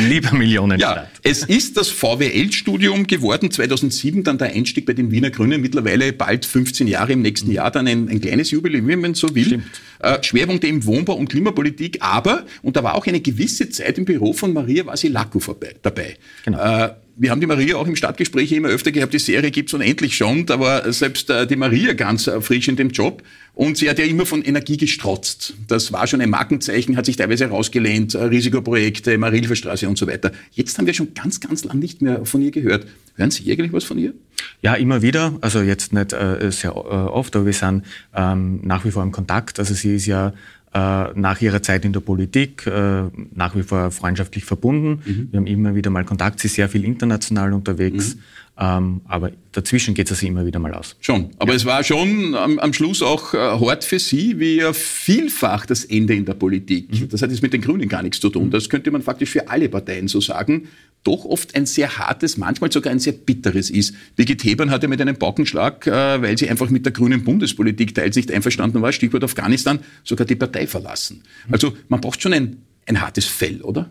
Lieber 0.09 0.33
Millionenstadt. 0.33 0.95
Ja, 0.95 1.07
es 1.21 1.43
ist 1.43 1.77
das 1.77 1.89
VWL-Studium 1.89 3.05
geworden, 3.05 3.51
2007 3.51 4.23
dann 4.23 4.39
der 4.39 4.53
Einstieg 4.53 4.87
bei 4.87 4.93
den 4.93 5.11
Wiener 5.11 5.29
Grünen, 5.29 5.61
mittlerweile 5.61 6.13
bald 6.13 6.47
15 6.47 6.87
Jahre 6.87 7.13
im 7.13 7.21
nächsten 7.21 7.51
Jahr, 7.51 7.69
dann 7.69 7.87
ein, 7.87 8.09
ein 8.09 8.21
kleines 8.21 8.49
Jubiläum, 8.49 8.87
wenn 8.87 9.01
man 9.01 9.13
so 9.13 9.35
will. 9.35 9.61
Äh, 9.99 10.23
Schwerpunkte 10.23 10.65
im 10.65 10.83
Wohnbau 10.83 11.13
und 11.13 11.29
Klimapolitik, 11.29 11.99
aber, 12.01 12.43
und 12.63 12.75
da 12.75 12.83
war 12.83 12.95
auch 12.95 13.05
eine 13.05 13.21
gewisse 13.21 13.69
Zeit 13.69 13.99
im 13.99 14.05
Büro 14.05 14.33
von 14.33 14.51
Maria 14.51 14.87
Vasilako 14.87 15.39
dabei. 15.83 16.15
Genau. 16.43 16.57
Äh, 16.59 16.95
wir 17.17 17.31
haben 17.31 17.39
die 17.39 17.47
Maria 17.47 17.77
auch 17.77 17.87
im 17.87 17.95
Stadtgespräch 17.95 18.51
immer 18.51 18.69
öfter 18.69 18.91
gehabt, 18.91 19.13
die 19.13 19.19
Serie 19.19 19.51
gibt's 19.51 19.73
unendlich 19.73 20.17
schon, 20.17 20.45
da 20.45 20.59
war 20.59 20.91
selbst 20.91 21.29
äh, 21.29 21.47
die 21.47 21.55
Maria 21.55 21.93
ganz 21.93 22.27
äh, 22.27 22.41
frisch 22.41 22.67
in 22.67 22.75
dem 22.75 22.89
Job 22.89 23.23
und 23.55 23.77
sie 23.77 23.89
hat 23.89 23.97
ja 23.99 24.05
immer 24.05 24.25
von 24.25 24.43
Energie 24.43 24.77
gestrotzt. 24.77 25.53
Das 25.67 25.91
war 25.93 26.05
schon 26.07 26.21
ein 26.21 26.29
Markenzeichen, 26.29 26.97
hat 26.97 27.05
sich 27.05 27.15
teilweise 27.15 27.45
herausgelehnt, 27.45 28.13
äh, 28.13 28.23
Risikoprojekte, 28.23 29.17
Marilferstraße 29.17 29.87
und 29.87 29.97
so 29.97 30.07
weiter. 30.07 30.31
Jetzt 30.51 30.77
haben 30.77 30.85
wir 30.85 30.93
schon 30.93 31.13
ganz, 31.13 31.39
ganz 31.39 31.63
lang 31.63 31.79
nicht 31.79 32.01
mehr 32.01 32.25
von 32.25 32.41
ihr 32.41 32.51
gehört. 32.51 32.85
Hören 33.15 33.31
Sie 33.31 33.49
eigentlich 33.49 33.71
was 33.71 33.85
von 33.85 33.97
ihr? 33.97 34.13
Ja, 34.61 34.73
immer 34.75 35.01
wieder. 35.01 35.37
Also 35.39 35.61
jetzt 35.61 35.93
nicht 35.93 36.11
äh, 36.11 36.51
sehr 36.51 36.71
äh, 36.71 36.73
oft, 36.73 37.35
aber 37.35 37.45
wir 37.45 37.53
sind 37.53 37.83
ähm, 38.13 38.59
nach 38.63 38.83
wie 38.83 38.91
vor 38.91 39.03
im 39.03 39.13
Kontakt. 39.13 39.57
Also 39.57 39.73
sie 39.73 39.95
ist 39.95 40.05
ja 40.05 40.33
nach 40.77 41.41
ihrer 41.41 41.61
Zeit 41.61 41.85
in 41.85 41.93
der 41.93 42.01
Politik 42.01 42.67
äh, 42.67 43.03
nach 43.33 43.55
wie 43.55 43.63
vor 43.63 43.91
freundschaftlich 43.91 44.43
verbunden. 44.43 45.01
Mhm. 45.05 45.27
Wir 45.31 45.39
haben 45.39 45.47
immer 45.47 45.75
wieder 45.75 45.89
mal 45.89 46.03
Kontakt, 46.03 46.39
sie 46.41 46.47
ist 46.47 46.55
sehr 46.55 46.67
viel 46.67 46.83
international 46.83 47.53
unterwegs. 47.53 48.15
Mhm. 48.15 48.21
Ähm, 48.57 49.01
aber 49.05 49.31
dazwischen 49.51 49.93
geht 49.93 50.07
es 50.07 50.13
also 50.13 50.27
immer 50.27 50.45
wieder 50.45 50.59
mal 50.59 50.73
aus. 50.73 50.95
Schon. 51.01 51.31
Aber 51.39 51.51
ja. 51.51 51.57
es 51.57 51.65
war 51.65 51.83
schon 51.83 52.35
am, 52.35 52.57
am 52.59 52.71
Schluss 52.73 53.01
auch 53.01 53.33
äh, 53.33 53.38
hart 53.38 53.83
für 53.83 53.99
Sie, 53.99 54.39
wie 54.39 54.57
ja 54.57 54.71
vielfach 54.71 55.65
das 55.65 55.83
Ende 55.83 56.13
in 56.13 56.25
der 56.25 56.35
Politik. 56.35 56.89
Mhm. 56.91 57.09
Das 57.09 57.21
hat 57.21 57.31
jetzt 57.31 57.41
mit 57.41 57.53
den 57.53 57.61
Grünen 57.61 57.89
gar 57.89 58.01
nichts 58.01 58.19
zu 58.19 58.29
tun. 58.29 58.49
Das 58.51 58.69
könnte 58.69 58.91
man 58.91 59.01
faktisch 59.01 59.29
für 59.29 59.49
alle 59.49 59.67
Parteien 59.67 60.07
so 60.07 60.21
sagen 60.21 60.67
doch 61.05 61.23
oft 61.23 61.55
ein 61.55 61.65
sehr 61.65 61.97
hartes, 61.97 62.35
manchmal 62.37 62.71
sogar 62.71 62.91
ein 62.91 62.99
sehr 62.99 63.13
bitteres 63.13 63.69
ist. 63.69 63.95
Birgit 64.15 64.43
Hebern 64.43 64.71
hatte 64.71 64.87
mit 64.87 64.99
einem 64.99 65.15
Bockenschlag, 65.15 65.87
äh, 65.87 66.21
weil 66.21 66.37
sie 66.37 66.49
einfach 66.49 66.69
mit 66.69 66.85
der 66.85 66.91
grünen 66.91 67.23
Bundespolitik 67.23 67.95
teils 67.95 68.15
nicht 68.15 68.31
einverstanden 68.31 68.81
war, 68.81 68.91
Stichwort 68.91 69.23
Afghanistan, 69.23 69.79
sogar 70.03 70.25
die 70.25 70.35
Partei 70.35 70.67
verlassen. 70.67 71.21
Also 71.49 71.77
man 71.87 72.01
braucht 72.01 72.21
schon 72.21 72.33
ein, 72.33 72.57
ein 72.87 73.01
hartes 73.01 73.25
Fell, 73.25 73.61
oder? 73.61 73.89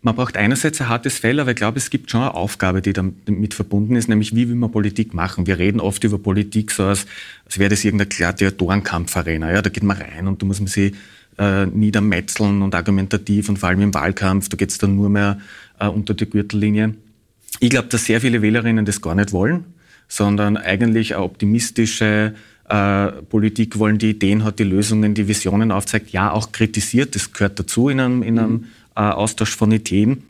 Man 0.00 0.14
braucht 0.14 0.36
einerseits 0.36 0.80
ein 0.80 0.88
hartes 0.88 1.18
Fell, 1.18 1.40
aber 1.40 1.50
ich 1.50 1.56
glaube, 1.56 1.78
es 1.78 1.90
gibt 1.90 2.10
schon 2.10 2.20
eine 2.20 2.34
Aufgabe, 2.34 2.80
die 2.80 2.92
damit 2.92 3.54
verbunden 3.54 3.96
ist, 3.96 4.08
nämlich 4.08 4.34
wie 4.34 4.48
will 4.48 4.54
man 4.54 4.70
Politik 4.70 5.12
machen. 5.12 5.46
Wir 5.46 5.58
reden 5.58 5.80
oft 5.80 6.04
über 6.04 6.18
Politik 6.18 6.70
so, 6.70 6.84
als, 6.84 7.06
als 7.44 7.58
wäre 7.58 7.70
das 7.70 7.84
irgendeine 7.84 8.08
Gladiatorenkampfarena. 8.08 9.52
Ja, 9.52 9.60
da 9.60 9.70
geht 9.70 9.82
man 9.82 9.96
rein 9.96 10.28
und 10.28 10.40
da 10.40 10.46
muss 10.46 10.60
man 10.60 10.68
sich 10.68 10.94
äh, 11.36 11.66
niedermetzeln 11.66 12.62
und 12.62 12.74
argumentativ 12.74 13.48
und 13.48 13.58
vor 13.58 13.70
allem 13.70 13.80
im 13.80 13.94
Wahlkampf, 13.94 14.48
da 14.48 14.56
geht 14.56 14.70
es 14.70 14.78
dann 14.78 14.96
nur 14.96 15.08
mehr 15.08 15.40
äh, 15.80 15.88
unter 15.88 16.14
die 16.14 16.28
Gürtellinie. 16.28 16.94
Ich 17.60 17.70
glaube, 17.70 17.88
dass 17.88 18.04
sehr 18.04 18.20
viele 18.20 18.42
Wählerinnen 18.42 18.84
das 18.84 19.00
gar 19.00 19.14
nicht 19.14 19.32
wollen, 19.32 19.64
sondern 20.06 20.56
eigentlich 20.56 21.14
eine 21.14 21.24
optimistische 21.24 22.34
äh, 22.68 23.06
Politik 23.28 23.78
wollen, 23.78 23.98
die 23.98 24.10
Ideen 24.10 24.44
hat, 24.44 24.58
die 24.58 24.64
Lösungen, 24.64 25.14
die 25.14 25.28
Visionen 25.28 25.72
aufzeigt, 25.72 26.10
ja 26.10 26.30
auch 26.30 26.52
kritisiert, 26.52 27.14
das 27.14 27.32
gehört 27.32 27.58
dazu 27.58 27.88
in 27.88 28.00
einem, 28.00 28.22
in 28.22 28.38
einem 28.38 28.52
mhm. 28.52 28.64
äh, 28.94 29.00
Austausch 29.00 29.56
von 29.56 29.72
Ideen. 29.72 30.22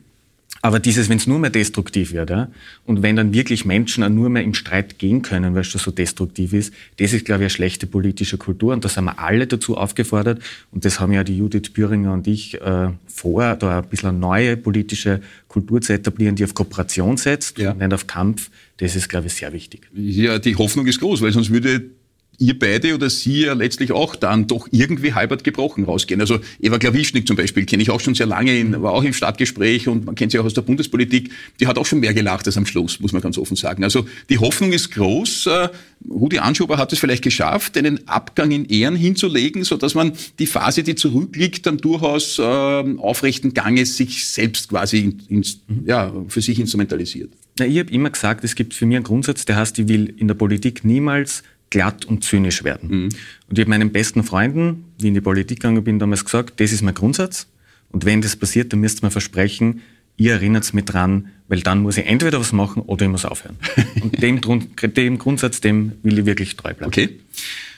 Aber 0.62 0.80
dieses, 0.80 1.08
wenn 1.08 1.18
es 1.18 1.26
nur 1.26 1.38
mehr 1.38 1.50
destruktiv 1.50 2.12
wird, 2.12 2.30
ja, 2.30 2.48
und 2.84 3.02
wenn 3.02 3.16
dann 3.16 3.32
wirklich 3.32 3.64
Menschen 3.64 4.02
auch 4.02 4.08
nur 4.08 4.28
mehr 4.28 4.42
im 4.42 4.54
Streit 4.54 4.98
gehen 4.98 5.22
können, 5.22 5.54
weil 5.54 5.60
es 5.60 5.68
schon 5.68 5.80
so 5.80 5.90
destruktiv 5.90 6.52
ist, 6.52 6.72
das 6.98 7.12
ist, 7.12 7.24
glaube 7.24 7.42
ich, 7.42 7.44
eine 7.44 7.50
schlechte 7.50 7.86
politische 7.86 8.38
Kultur. 8.38 8.72
Und 8.72 8.84
da 8.84 8.88
sind 8.88 9.04
wir 9.04 9.18
alle 9.18 9.46
dazu 9.46 9.76
aufgefordert. 9.76 10.42
Und 10.72 10.84
das 10.84 11.00
haben 11.00 11.12
ja 11.12 11.24
die 11.24 11.36
Judith 11.36 11.70
Büringer 11.72 12.12
und 12.12 12.26
ich 12.26 12.60
äh, 12.60 12.88
vor, 13.06 13.56
da 13.56 13.78
ein 13.78 13.88
bisschen 13.88 14.10
eine 14.10 14.18
neue 14.18 14.56
politische 14.56 15.20
Kultur 15.46 15.80
zu 15.80 15.92
etablieren, 15.92 16.34
die 16.34 16.44
auf 16.44 16.54
Kooperation 16.54 17.16
setzt 17.16 17.58
ja. 17.58 17.72
und 17.72 17.78
nicht 17.78 17.94
auf 17.94 18.06
Kampf. 18.06 18.50
Das 18.78 18.96
ist, 18.96 19.08
glaube 19.08 19.28
ich, 19.28 19.34
sehr 19.34 19.52
wichtig. 19.52 19.88
Ja, 19.94 20.38
die 20.38 20.56
Hoffnung 20.56 20.86
ist 20.86 21.00
groß, 21.00 21.22
weil 21.22 21.32
sonst 21.32 21.52
würde 21.52 21.90
ihr 22.38 22.58
beide 22.58 22.94
oder 22.94 23.10
sie 23.10 23.42
ja 23.42 23.52
letztlich 23.52 23.92
auch 23.92 24.14
dann 24.14 24.46
doch 24.46 24.68
irgendwie 24.70 25.12
halbert 25.12 25.42
gebrochen 25.42 25.84
rausgehen. 25.84 26.20
Also 26.20 26.38
Eva 26.60 26.78
Klawischnik 26.78 27.26
zum 27.26 27.36
Beispiel 27.36 27.66
kenne 27.66 27.82
ich 27.82 27.90
auch 27.90 28.00
schon 28.00 28.14
sehr 28.14 28.26
lange, 28.26 28.80
war 28.80 28.92
auch 28.92 29.02
im 29.02 29.12
Stadtgespräch 29.12 29.88
und 29.88 30.06
man 30.06 30.14
kennt 30.14 30.32
sie 30.32 30.38
auch 30.38 30.44
aus 30.44 30.54
der 30.54 30.62
Bundespolitik. 30.62 31.30
Die 31.58 31.66
hat 31.66 31.78
auch 31.78 31.86
schon 31.86 32.00
mehr 32.00 32.14
gelacht 32.14 32.46
als 32.46 32.56
am 32.56 32.64
Schluss, 32.64 33.00
muss 33.00 33.12
man 33.12 33.22
ganz 33.22 33.38
offen 33.38 33.56
sagen. 33.56 33.82
Also 33.82 34.06
die 34.28 34.38
Hoffnung 34.38 34.72
ist 34.72 34.92
groß. 34.92 35.46
Äh, 35.46 35.68
Rudi 36.08 36.38
Anschober 36.38 36.78
hat 36.78 36.92
es 36.92 37.00
vielleicht 37.00 37.24
geschafft, 37.24 37.76
einen 37.76 38.06
Abgang 38.06 38.52
in 38.52 38.66
Ehren 38.66 38.94
hinzulegen, 38.94 39.64
so 39.64 39.76
dass 39.76 39.94
man 39.94 40.12
die 40.38 40.46
Phase, 40.46 40.84
die 40.84 40.94
zurückliegt, 40.94 41.66
dann 41.66 41.78
durchaus 41.78 42.38
äh, 42.38 42.42
aufrechten 42.42 43.52
Ganges 43.52 43.96
sich 43.96 44.24
selbst 44.26 44.68
quasi 44.68 45.00
in, 45.00 45.22
ins, 45.28 45.60
ja, 45.84 46.12
für 46.28 46.40
sich 46.40 46.60
instrumentalisiert. 46.60 47.32
Na, 47.58 47.66
ich 47.66 47.78
habe 47.80 47.90
immer 47.90 48.10
gesagt, 48.10 48.44
es 48.44 48.54
gibt 48.54 48.74
für 48.74 48.86
mich 48.86 48.96
einen 48.96 49.04
Grundsatz, 49.04 49.44
der 49.44 49.56
heißt, 49.56 49.78
ich 49.80 49.88
will 49.88 50.14
in 50.16 50.28
der 50.28 50.34
Politik 50.34 50.84
niemals 50.84 51.42
glatt 51.70 52.04
und 52.04 52.24
zynisch 52.24 52.64
werden. 52.64 52.88
Mhm. 52.88 53.08
Und 53.48 53.58
ich 53.58 53.60
habe 53.60 53.70
meinen 53.70 53.92
besten 53.92 54.24
Freunden, 54.24 54.84
wie 54.98 55.04
ich 55.04 55.08
in 55.08 55.14
die 55.14 55.20
Politik 55.20 55.60
gegangen 55.60 55.84
bin, 55.84 55.98
damals 55.98 56.24
gesagt, 56.24 56.60
das 56.60 56.72
ist 56.72 56.82
mein 56.82 56.94
Grundsatz. 56.94 57.46
Und 57.90 58.04
wenn 58.04 58.20
das 58.20 58.36
passiert, 58.36 58.72
dann 58.72 58.80
müsst 58.80 59.02
ihr 59.02 59.06
mir 59.06 59.10
versprechen, 59.10 59.82
ihr 60.16 60.32
erinnert 60.32 60.72
mich 60.74 60.84
dran, 60.84 61.28
weil 61.48 61.60
dann 61.60 61.80
muss 61.80 61.96
ich 61.96 62.06
entweder 62.06 62.40
was 62.40 62.52
machen 62.52 62.82
oder 62.82 63.06
ich 63.06 63.10
muss 63.10 63.24
aufhören. 63.24 63.56
Und 64.02 64.20
dem, 64.22 64.40
dem 64.40 65.18
Grundsatz, 65.18 65.60
dem 65.60 65.92
will 66.02 66.18
ich 66.18 66.26
wirklich 66.26 66.56
treu 66.56 66.74
bleiben. 66.74 66.88
Okay. 66.88 67.18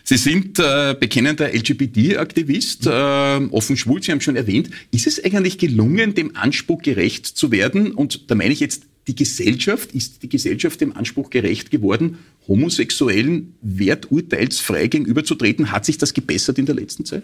Sie 0.05 0.17
sind 0.17 0.59
äh, 0.59 0.95
bekennender 0.99 1.53
LGBT-Aktivist, 1.55 2.87
äh, 2.87 2.91
offen 2.91 3.77
schwul, 3.77 4.03
Sie 4.03 4.13
haben 4.13 4.21
schon 4.21 4.37
erwähnt. 4.37 4.71
Ist 4.91 5.07
es 5.07 5.23
eigentlich 5.23 5.59
gelungen, 5.59 6.15
dem 6.15 6.37
Anspruch 6.37 6.83
gerecht 6.83 7.27
zu 7.27 7.51
werden? 7.51 7.93
Und 7.93 8.31
da 8.31 8.35
meine 8.35 8.53
ich 8.53 8.61
jetzt 8.61 8.85
die 9.07 9.15
Gesellschaft, 9.15 9.93
ist 9.93 10.23
die 10.23 10.29
Gesellschaft 10.29 10.81
dem 10.81 10.97
Anspruch 10.97 11.31
gerecht 11.31 11.71
geworden, 11.71 12.19
Homosexuellen 12.47 13.55
werturteilsfrei 13.63 14.87
gegenüberzutreten? 14.87 15.73
Hat 15.73 15.85
sich 15.85 15.99
das 15.99 16.15
gebessert 16.15 16.59
in 16.59 16.67
der 16.67 16.75
letzten 16.75 17.05
Zeit? 17.05 17.23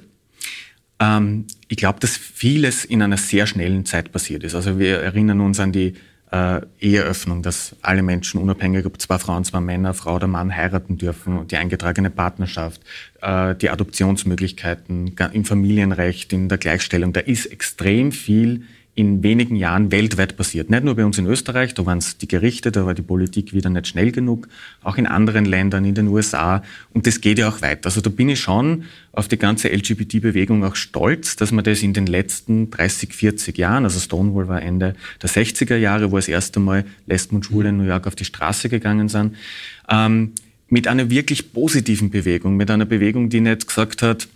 Ähm, 0.99 1.47
ich 1.69 1.77
glaube, 1.77 2.01
dass 2.01 2.17
vieles 2.17 2.85
in 2.85 3.03
einer 3.03 3.19
sehr 3.19 3.47
schnellen 3.47 3.85
Zeit 3.85 4.13
passiert 4.13 4.45
ist. 4.45 4.55
Also 4.55 4.79
wir 4.79 4.99
erinnern 4.99 5.41
uns 5.41 5.61
an 5.61 5.73
die 5.73 5.95
äh, 6.31 6.61
Eheöffnung, 6.81 7.43
dass 7.43 7.77
alle 7.83 8.03
Menschen 8.03 8.41
unabhängig, 8.41 8.85
ob 8.87 9.01
zwei 9.01 9.19
Frauen, 9.19 9.45
zwei 9.45 9.61
Männer, 9.61 9.95
Frau 9.95 10.17
oder 10.17 10.27
Mann 10.27 10.55
heiraten 10.55 10.99
dürfen, 10.99 11.47
die 11.49 11.57
eingetragene 11.57 12.11
Partnerschaft, 12.11 12.81
äh, 13.23 13.55
die 13.55 13.71
Adoptionsmöglichkeiten 13.71 15.15
im 15.33 15.45
Familienrecht, 15.45 16.33
in 16.33 16.49
der 16.49 16.59
Gleichstellung. 16.59 17.13
Da 17.13 17.21
ist 17.21 17.47
extrem 17.47 18.13
viel 18.13 18.65
in 18.97 19.23
wenigen 19.23 19.57
Jahren 19.57 19.93
weltweit 19.93 20.39
passiert. 20.39 20.71
Nicht 20.71 20.83
nur 20.83 20.97
bei 20.97 21.05
uns 21.05 21.19
in 21.19 21.27
Österreich, 21.27 21.75
da 21.75 21.85
waren 21.85 21.99
es 21.99 22.17
die 22.17 22.27
Gerichte, 22.27 22.73
da 22.73 22.87
war 22.87 22.95
die 22.95 23.03
Politik 23.03 23.53
wieder 23.53 23.69
nicht 23.69 23.89
schnell 23.89 24.11
genug, 24.11 24.49
auch 24.83 24.97
in 24.97 25.07
anderen 25.07 25.45
Ländern, 25.45 25.85
in 25.85 25.95
den 25.95 26.09
USA. 26.09 26.63
Und 26.95 27.07
das 27.07 27.21
geht 27.21 27.39
ja 27.39 27.47
auch 27.47 27.61
weiter. 27.61 27.85
Also 27.85 28.01
da 28.01 28.09
bin 28.09 28.31
ich 28.31 28.41
schon 28.41 28.85
auf 29.13 29.29
die 29.29 29.37
ganze 29.37 29.69
LGBT-Bewegung 29.69 30.65
auch 30.65 30.77
stolz, 30.77 31.37
dass 31.37 31.53
man 31.53 31.63
das 31.63 31.83
in 31.83 31.93
den 31.93 32.07
letzten 32.07 32.71
30, 32.71 33.13
40 33.13 33.59
Jahren, 33.59 33.85
also 33.85 34.01
Stonewall 34.01 34.49
war 34.49 34.63
Ende 34.63 34.95
der 35.21 35.29
60er 35.29 35.77
Jahre, 35.77 36.11
wo 36.11 36.17
das 36.17 36.29
erste 36.29 36.59
Mal 36.59 36.87
Lesben 37.07 37.37
und 37.37 37.45
Schwule 37.45 37.69
in 37.69 37.77
New 37.77 37.85
York 37.85 38.07
auf 38.07 38.15
die 38.15 38.25
Straße 38.25 38.71
gegangen 38.71 39.11
sind, 39.11 39.37
ähm, 39.91 40.33
mit 40.71 40.89
einer 40.89 41.11
wirklich 41.11 41.53
positiven 41.53 42.09
Bewegung, 42.09 42.57
mit 42.57 42.71
einer 42.71 42.87
Bewegung, 42.87 43.29
die 43.29 43.43
nicht 43.43 43.69
gesagt 43.69 44.01
hat, 44.01 44.27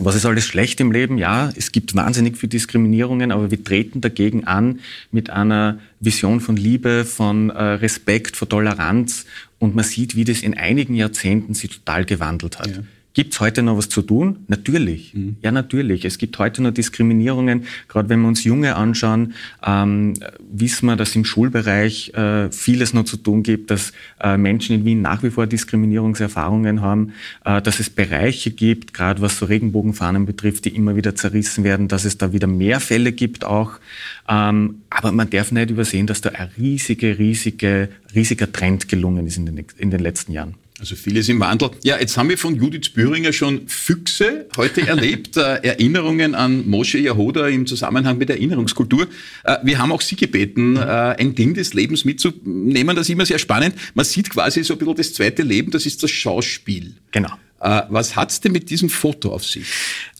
was 0.00 0.14
ist 0.14 0.26
alles 0.26 0.44
schlecht 0.44 0.80
im 0.80 0.92
Leben? 0.92 1.18
Ja, 1.18 1.50
es 1.56 1.72
gibt 1.72 1.94
wahnsinnig 1.94 2.36
viele 2.36 2.50
Diskriminierungen, 2.50 3.32
aber 3.32 3.50
wir 3.50 3.62
treten 3.62 4.00
dagegen 4.00 4.44
an 4.44 4.80
mit 5.10 5.30
einer 5.30 5.78
Vision 6.00 6.40
von 6.40 6.56
Liebe, 6.56 7.04
von 7.04 7.50
äh, 7.50 7.62
Respekt, 7.62 8.36
von 8.36 8.48
Toleranz. 8.48 9.26
Und 9.58 9.74
man 9.74 9.84
sieht, 9.84 10.16
wie 10.16 10.24
das 10.24 10.42
in 10.42 10.56
einigen 10.56 10.94
Jahrzehnten 10.94 11.54
sich 11.54 11.70
total 11.70 12.04
gewandelt 12.04 12.58
hat. 12.58 12.68
Ja. 12.68 12.82
Gibt 13.14 13.34
es 13.34 13.40
heute 13.40 13.62
noch 13.62 13.76
was 13.76 13.88
zu 13.88 14.02
tun? 14.02 14.44
Natürlich. 14.48 15.14
Mhm. 15.14 15.38
Ja, 15.42 15.50
natürlich. 15.50 16.04
Es 16.04 16.18
gibt 16.18 16.38
heute 16.38 16.62
noch 16.62 16.70
Diskriminierungen. 16.70 17.64
Gerade 17.88 18.08
wenn 18.10 18.20
wir 18.20 18.28
uns 18.28 18.44
Junge 18.44 18.76
anschauen, 18.76 19.34
ähm, 19.66 20.14
wissen 20.52 20.86
wir, 20.86 20.94
dass 20.94 21.16
im 21.16 21.24
Schulbereich 21.24 22.14
äh, 22.14 22.50
vieles 22.52 22.94
noch 22.94 23.04
zu 23.04 23.16
tun 23.16 23.42
gibt, 23.42 23.70
dass 23.70 23.92
äh, 24.20 24.36
Menschen 24.36 24.76
in 24.76 24.84
Wien 24.84 25.02
nach 25.02 25.22
wie 25.22 25.30
vor 25.30 25.46
Diskriminierungserfahrungen 25.46 26.80
haben, 26.80 27.12
äh, 27.44 27.62
dass 27.62 27.80
es 27.80 27.90
Bereiche 27.90 28.50
gibt, 28.50 28.94
gerade 28.94 29.20
was 29.20 29.38
so 29.38 29.46
Regenbogenfahnen 29.46 30.26
betrifft, 30.26 30.66
die 30.66 30.76
immer 30.76 30.94
wieder 30.94 31.16
zerrissen 31.16 31.64
werden, 31.64 31.88
dass 31.88 32.04
es 32.04 32.18
da 32.18 32.32
wieder 32.32 32.46
mehr 32.46 32.78
Fälle 32.78 33.12
gibt 33.12 33.44
auch. 33.44 33.80
Ähm, 34.28 34.82
aber 34.90 35.12
man 35.12 35.30
darf 35.30 35.50
nicht 35.50 35.70
übersehen, 35.70 36.06
dass 36.06 36.20
da 36.20 36.30
ein 36.30 36.50
riesige, 36.58 37.18
riesige, 37.18 37.88
riesiger 38.14 38.52
Trend 38.52 38.88
gelungen 38.88 39.26
ist 39.26 39.38
in 39.38 39.46
den, 39.46 39.64
in 39.78 39.90
den 39.90 40.00
letzten 40.00 40.32
Jahren. 40.32 40.54
Also 40.80 40.94
vieles 40.94 41.28
im 41.28 41.40
Wandel. 41.40 41.70
Ja, 41.82 41.98
jetzt 41.98 42.16
haben 42.16 42.28
wir 42.28 42.38
von 42.38 42.54
Judith 42.54 42.90
Büringer 42.90 43.32
schon 43.32 43.66
Füchse 43.66 44.46
heute 44.56 44.86
erlebt, 44.86 45.36
äh, 45.36 45.56
Erinnerungen 45.56 46.36
an 46.36 46.68
Moshe 46.68 46.98
Yahoda 46.98 47.48
im 47.48 47.66
Zusammenhang 47.66 48.16
mit 48.16 48.30
Erinnerungskultur. 48.30 49.08
Äh, 49.42 49.56
wir 49.64 49.80
haben 49.80 49.90
auch 49.90 50.00
Sie 50.00 50.14
gebeten, 50.14 50.76
äh, 50.76 50.80
ein 50.80 51.34
Ding 51.34 51.54
des 51.54 51.74
Lebens 51.74 52.04
mitzunehmen. 52.04 52.94
Das 52.94 53.08
ist 53.08 53.12
immer 53.12 53.26
sehr 53.26 53.40
spannend. 53.40 53.74
Man 53.94 54.04
sieht 54.04 54.30
quasi 54.30 54.62
so 54.62 54.74
ein 54.74 54.78
bisschen 54.78 54.94
das 54.94 55.14
zweite 55.14 55.42
Leben, 55.42 55.72
das 55.72 55.84
ist 55.84 56.00
das 56.04 56.12
Schauspiel. 56.12 56.94
Genau. 57.10 57.32
Äh, 57.60 57.82
was 57.88 58.14
hat 58.14 58.30
es 58.30 58.40
denn 58.40 58.52
mit 58.52 58.70
diesem 58.70 58.88
Foto 58.88 59.32
auf 59.32 59.44
sich? 59.44 59.66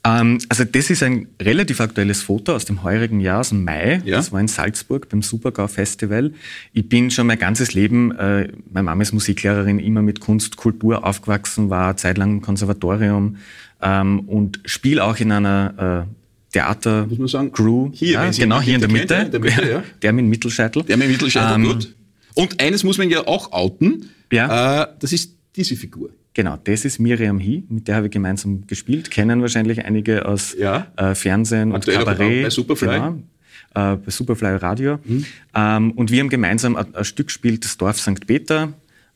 Ähm, 0.04 0.38
also 0.48 0.64
das 0.64 0.90
ist 0.90 1.02
ein 1.02 1.28
relativ 1.40 1.80
aktuelles 1.80 2.22
Foto 2.22 2.54
aus 2.54 2.64
dem 2.64 2.82
heurigen 2.82 3.20
Jahr, 3.20 3.40
aus 3.40 3.50
dem 3.50 3.64
Mai. 3.64 4.02
Ja? 4.04 4.16
Das 4.16 4.32
war 4.32 4.40
in 4.40 4.48
Salzburg 4.48 5.08
beim 5.08 5.22
Supergau 5.22 5.68
Festival. 5.68 6.32
Ich 6.72 6.88
bin 6.88 7.10
schon 7.10 7.26
mein 7.26 7.38
ganzes 7.38 7.74
Leben, 7.74 8.10
äh, 8.12 8.48
meine 8.70 8.84
Mama 8.84 9.02
ist 9.02 9.12
Musiklehrerin, 9.12 9.78
immer 9.78 10.02
mit 10.02 10.20
Kunst, 10.20 10.56
Kultur 10.56 11.04
aufgewachsen, 11.06 11.70
war 11.70 11.96
zeitlang 11.96 12.30
im 12.30 12.40
Konservatorium 12.40 13.36
ähm, 13.82 14.20
und 14.20 14.60
spiele 14.64 15.04
auch 15.04 15.16
in 15.18 15.30
einer 15.30 16.06
äh, 16.08 16.14
Theater 16.52 17.06
Muss 17.06 17.18
man 17.18 17.28
sagen, 17.28 17.52
Crew. 17.52 17.90
Hier, 17.92 18.12
ja, 18.12 18.30
genau, 18.30 18.60
hier 18.60 18.76
in 18.76 18.80
der 18.80 18.90
Mitte. 18.90 19.14
in 19.14 19.30
der, 19.30 19.40
Mitte 19.40 19.70
ja. 19.70 19.82
der 20.02 20.12
mit 20.12 20.24
Mittelscheitel. 20.24 20.82
Der 20.82 20.96
mit 20.96 21.08
Mittelscheitel, 21.08 21.54
ähm, 21.54 21.64
gut. 21.64 21.94
Und 22.34 22.60
eines 22.60 22.84
muss 22.84 22.98
man 22.98 23.10
ja 23.10 23.26
auch 23.26 23.52
outen. 23.52 24.10
Ja. 24.32 24.82
Äh, 24.82 24.86
das 24.98 25.12
ist 25.12 25.34
diese 25.56 25.76
Figur. 25.76 26.10
Genau, 26.38 26.56
das 26.62 26.84
ist 26.84 27.00
Miriam 27.00 27.40
He, 27.40 27.64
mit 27.68 27.88
der 27.88 27.96
habe 27.96 28.06
ich 28.06 28.12
gemeinsam 28.12 28.64
gespielt. 28.68 29.10
Kennen 29.10 29.42
wahrscheinlich 29.42 29.84
einige 29.84 30.24
aus 30.24 30.54
ja. 30.56 30.86
äh, 30.96 31.16
Fernsehen 31.16 31.72
Aktuell 31.72 31.98
und 31.98 32.04
Kabarett. 32.04 32.42
Bei 32.44 32.50
Superfly. 32.50 32.86
Genau, 32.86 33.18
äh, 33.74 33.96
bei 33.96 34.08
Superfly 34.08 34.54
Radio. 34.54 35.00
Mhm. 35.02 35.24
Ähm, 35.52 35.90
und 35.90 36.12
wir 36.12 36.20
haben 36.20 36.28
gemeinsam 36.28 36.76
ein, 36.76 36.94
ein, 36.94 37.04
Stück 37.04 37.26
gespielt, 37.26 37.64
das 37.64 37.76
Dorf 37.76 37.98
St. 37.98 38.24
Peter, 38.28 38.72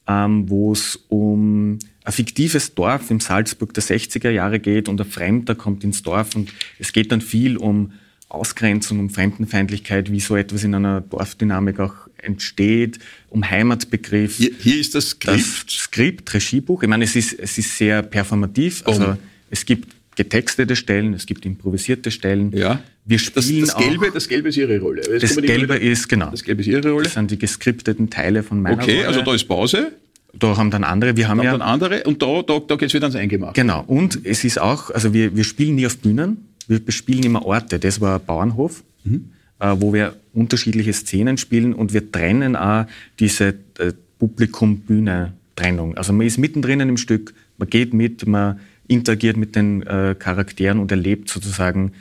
ähm, 0.08 0.50
wo 0.50 0.72
es 0.72 0.96
um 1.10 1.78
ein 2.02 2.12
fiktives 2.12 2.74
Dorf 2.74 3.08
im 3.12 3.20
Salzburg 3.20 3.72
der 3.72 3.84
60er 3.84 4.30
Jahre 4.30 4.58
geht 4.58 4.88
und 4.88 5.00
ein 5.00 5.06
Fremder 5.06 5.54
kommt 5.54 5.84
ins 5.84 6.02
Dorf 6.02 6.34
und 6.34 6.52
es 6.80 6.92
geht 6.92 7.12
dann 7.12 7.20
viel 7.20 7.56
um 7.56 7.92
Ausgrenzung, 8.32 8.98
um 9.00 9.10
Fremdenfeindlichkeit, 9.10 10.10
wie 10.10 10.20
so 10.20 10.36
etwas 10.36 10.64
in 10.64 10.74
einer 10.74 11.00
Dorfdynamik 11.00 11.80
auch 11.80 11.94
entsteht, 12.18 12.98
um 13.28 13.48
Heimatbegriff. 13.48 14.36
Hier, 14.36 14.52
hier 14.58 14.80
ist 14.80 14.94
das 14.94 15.10
Skript. 15.10 15.66
Das 15.66 15.74
Skript, 15.74 16.34
Regiebuch. 16.34 16.82
Ich 16.82 16.88
meine, 16.88 17.04
es 17.04 17.16
ist, 17.16 17.38
es 17.38 17.58
ist 17.58 17.76
sehr 17.76 18.02
performativ. 18.02 18.82
Also 18.86 19.04
um. 19.04 19.18
es 19.50 19.64
gibt 19.64 19.94
getextete 20.16 20.76
Stellen, 20.76 21.14
es 21.14 21.26
gibt 21.26 21.44
improvisierte 21.46 22.10
Stellen. 22.10 22.52
Ja. 22.52 22.82
Wir 23.04 23.18
spielen 23.18 23.64
das, 23.64 23.74
das 23.74 23.84
Gelbe, 23.84 24.08
auch, 24.08 24.12
das 24.12 24.28
Gelbe 24.28 24.48
ist 24.50 24.56
Ihre 24.56 24.78
Rolle. 24.78 25.02
Jetzt 25.10 25.22
das 25.22 25.36
Gelbe 25.36 25.76
ist, 25.76 26.08
genau. 26.08 26.30
Das 26.30 26.44
Gelbe 26.44 26.60
ist 26.60 26.68
Ihre 26.68 26.90
Rolle. 26.90 27.04
Das 27.04 27.14
sind 27.14 27.30
die 27.30 27.38
geskripteten 27.38 28.10
Teile 28.10 28.42
von 28.42 28.62
meiner 28.62 28.76
okay, 28.76 28.92
Rolle. 28.92 28.98
Okay, 29.00 29.06
also 29.06 29.22
da 29.22 29.34
ist 29.34 29.44
Pause. 29.44 29.92
Da 30.34 30.56
haben 30.56 30.70
dann 30.70 30.84
andere, 30.84 31.16
wir 31.16 31.28
haben, 31.28 31.38
haben 31.38 31.44
ja... 31.44 31.52
dann 31.52 31.62
andere 31.62 32.04
und 32.04 32.22
da, 32.22 32.42
da, 32.42 32.58
da 32.58 32.76
geht 32.76 32.88
es 32.88 32.94
wieder 32.94 33.04
ans 33.04 33.16
Eingemachte. 33.16 33.60
Genau, 33.60 33.84
und 33.86 34.20
es 34.24 34.44
ist 34.44 34.58
auch, 34.58 34.90
also 34.90 35.12
wir, 35.12 35.36
wir 35.36 35.44
spielen 35.44 35.74
nie 35.74 35.84
auf 35.84 35.98
Bühnen, 35.98 36.48
wir 36.72 36.84
bespielen 36.84 37.22
immer 37.22 37.44
Orte. 37.44 37.78
Das 37.78 38.00
war 38.00 38.18
ein 38.18 38.24
Bauernhof, 38.24 38.82
mhm. 39.04 39.30
äh, 39.60 39.76
wo 39.78 39.92
wir 39.92 40.16
unterschiedliche 40.32 40.92
Szenen 40.92 41.36
spielen 41.36 41.74
und 41.74 41.92
wir 41.92 42.10
trennen 42.10 42.56
auch 42.56 42.86
diese 43.18 43.54
äh, 43.78 43.92
Publikum-Bühne-Trennung. 44.18 45.96
Also 45.96 46.12
man 46.12 46.26
ist 46.26 46.38
mittendrin 46.38 46.80
im 46.80 46.96
Stück, 46.96 47.34
man 47.58 47.68
geht 47.68 47.92
mit, 47.92 48.26
man 48.26 48.60
interagiert 48.88 49.36
mit 49.36 49.54
den 49.56 49.82
äh, 49.82 50.14
Charakteren 50.18 50.78
und 50.78 50.90
erlebt 50.90 51.28
sozusagen 51.28 51.92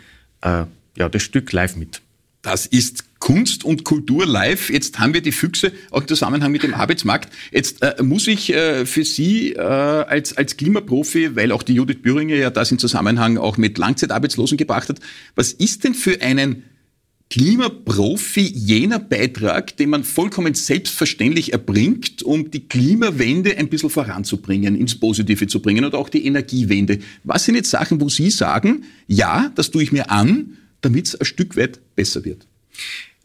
äh, 0.41 0.63
ja, 0.97 1.10
das 1.10 1.23
Stück 1.23 1.51
live 1.51 1.75
mit. 1.75 2.01
Das 2.41 2.65
ist 2.65 3.05
Kunst 3.21 3.63
und 3.63 3.86
Kultur 3.86 4.25
live. 4.25 4.69
Jetzt 4.69 4.99
haben 4.99 5.13
wir 5.13 5.21
die 5.21 5.31
Füchse 5.31 5.71
auch 5.91 6.01
im 6.01 6.07
Zusammenhang 6.07 6.51
mit 6.51 6.63
dem 6.63 6.73
Arbeitsmarkt. 6.73 7.31
Jetzt 7.51 7.81
äh, 7.81 8.03
muss 8.03 8.27
ich 8.27 8.51
äh, 8.51 8.86
für 8.86 9.05
Sie 9.05 9.53
äh, 9.53 9.60
als, 9.60 10.36
als 10.36 10.57
Klimaprofi, 10.57 11.36
weil 11.36 11.53
auch 11.53 11.63
die 11.63 11.75
Judith 11.75 12.01
Büringer 12.01 12.36
ja 12.36 12.49
das 12.49 12.71
in 12.71 12.79
Zusammenhang 12.79 13.38
auch 13.38 13.57
mit 13.57 13.77
Langzeitarbeitslosen 13.77 14.57
gebracht 14.57 14.89
hat, 14.89 14.99
was 15.36 15.53
ist 15.53 15.84
denn 15.84 15.93
für 15.93 16.21
einen 16.21 16.63
Klimaprofi 17.29 18.41
jener 18.41 18.99
Beitrag, 18.99 19.77
den 19.77 19.91
man 19.91 20.03
vollkommen 20.03 20.53
selbstverständlich 20.53 21.53
erbringt, 21.53 22.23
um 22.23 22.51
die 22.51 22.67
Klimawende 22.67 23.57
ein 23.57 23.69
bisschen 23.69 23.89
voranzubringen, 23.89 24.75
ins 24.75 24.99
Positive 24.99 25.47
zu 25.47 25.62
bringen 25.62 25.86
oder 25.86 25.97
auch 25.99 26.10
die 26.10 26.25
Energiewende. 26.25 26.99
Was 27.23 27.45
sind 27.45 27.55
jetzt 27.55 27.69
Sachen, 27.69 28.01
wo 28.01 28.10
Sie 28.10 28.31
sagen, 28.31 28.84
ja, 29.07 29.51
das 29.55 29.71
tue 29.71 29.84
ich 29.84 29.93
mir 29.93 30.10
an, 30.10 30.57
damit 30.81 31.07
es 31.07 31.15
ein 31.15 31.25
Stück 31.25 31.55
weit 31.55 31.79
besser 31.95 32.25
wird? 32.25 32.47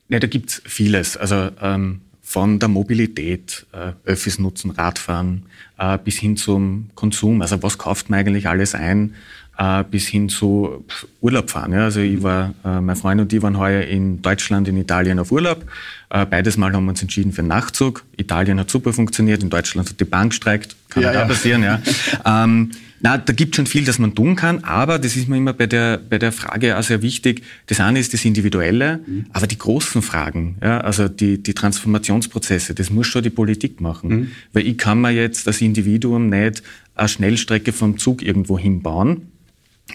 Ja, 0.08 0.18
da 0.18 0.26
gibt's 0.26 0.62
vieles. 0.64 1.16
Also 1.16 1.50
ähm, 1.60 2.00
von 2.22 2.58
der 2.58 2.68
Mobilität, 2.68 3.66
äh, 3.72 3.92
Öffis 4.04 4.38
nutzen, 4.38 4.70
Radfahren, 4.70 5.44
äh, 5.78 5.96
bis 5.96 6.18
hin 6.18 6.36
zum 6.36 6.90
Konsum. 6.94 7.40
Also 7.40 7.62
was 7.62 7.78
kauft 7.78 8.10
man 8.10 8.20
eigentlich 8.20 8.48
alles 8.48 8.74
ein? 8.74 9.14
Äh, 9.58 9.84
bis 9.90 10.06
hin 10.06 10.28
zu 10.28 10.84
Urlaub 11.20 11.48
fahren. 11.50 11.72
Ja. 11.72 11.84
Also 11.84 12.00
ich 12.00 12.22
war, 12.22 12.52
äh, 12.64 12.80
mein 12.80 12.96
Freund 12.96 13.20
und 13.20 13.32
ich 13.32 13.40
waren 13.40 13.56
heuer 13.56 13.82
in 13.82 14.20
Deutschland, 14.20 14.68
in 14.68 14.76
Italien 14.76 15.18
auf 15.18 15.32
Urlaub. 15.32 15.64
Äh, 16.10 16.26
beides 16.26 16.56
Mal 16.56 16.72
haben 16.72 16.84
wir 16.84 16.90
uns 16.90 17.00
entschieden 17.00 17.32
für 17.32 17.40
einen 17.40 17.48
Nachtzug. 17.48 18.04
Italien 18.16 18.60
hat 18.60 18.70
super 18.70 18.92
funktioniert, 18.92 19.42
in 19.42 19.48
Deutschland 19.48 19.88
hat 19.88 19.98
die 19.98 20.04
Bank 20.04 20.32
gestreikt. 20.32 20.76
Kann 20.90 21.04
ja, 21.04 21.12
da 21.12 21.20
ja. 21.20 21.24
passieren, 21.26 21.62
ja. 21.62 21.80
ähm, 22.26 22.72
na, 23.00 23.18
da 23.18 23.32
gibt 23.32 23.56
schon 23.56 23.66
viel, 23.66 23.84
das 23.84 23.98
man 23.98 24.14
tun 24.14 24.36
kann, 24.36 24.64
aber 24.64 24.98
das 24.98 25.16
ist 25.16 25.28
mir 25.28 25.36
immer 25.36 25.52
bei 25.52 25.66
der, 25.66 25.98
bei 25.98 26.18
der 26.18 26.32
Frage 26.32 26.78
auch 26.78 26.82
sehr 26.82 27.02
wichtig. 27.02 27.42
Das 27.66 27.80
eine 27.80 27.98
ist 27.98 28.14
das 28.14 28.24
Individuelle, 28.24 29.00
mhm. 29.06 29.26
aber 29.32 29.46
die 29.46 29.58
großen 29.58 30.00
Fragen, 30.02 30.56
ja, 30.62 30.80
also 30.80 31.08
die, 31.08 31.42
die 31.42 31.54
Transformationsprozesse, 31.54 32.74
das 32.74 32.90
muss 32.90 33.06
schon 33.06 33.22
die 33.22 33.30
Politik 33.30 33.80
machen. 33.80 34.08
Mhm. 34.08 34.30
Weil 34.52 34.66
ich 34.66 34.78
kann 34.78 35.00
mir 35.00 35.10
jetzt 35.10 35.46
als 35.46 35.60
Individuum 35.60 36.28
nicht 36.28 36.62
eine 36.94 37.08
Schnellstrecke 37.08 37.72
vom 37.72 37.98
Zug 37.98 38.22
irgendwo 38.22 38.58
hinbauen. 38.58 39.32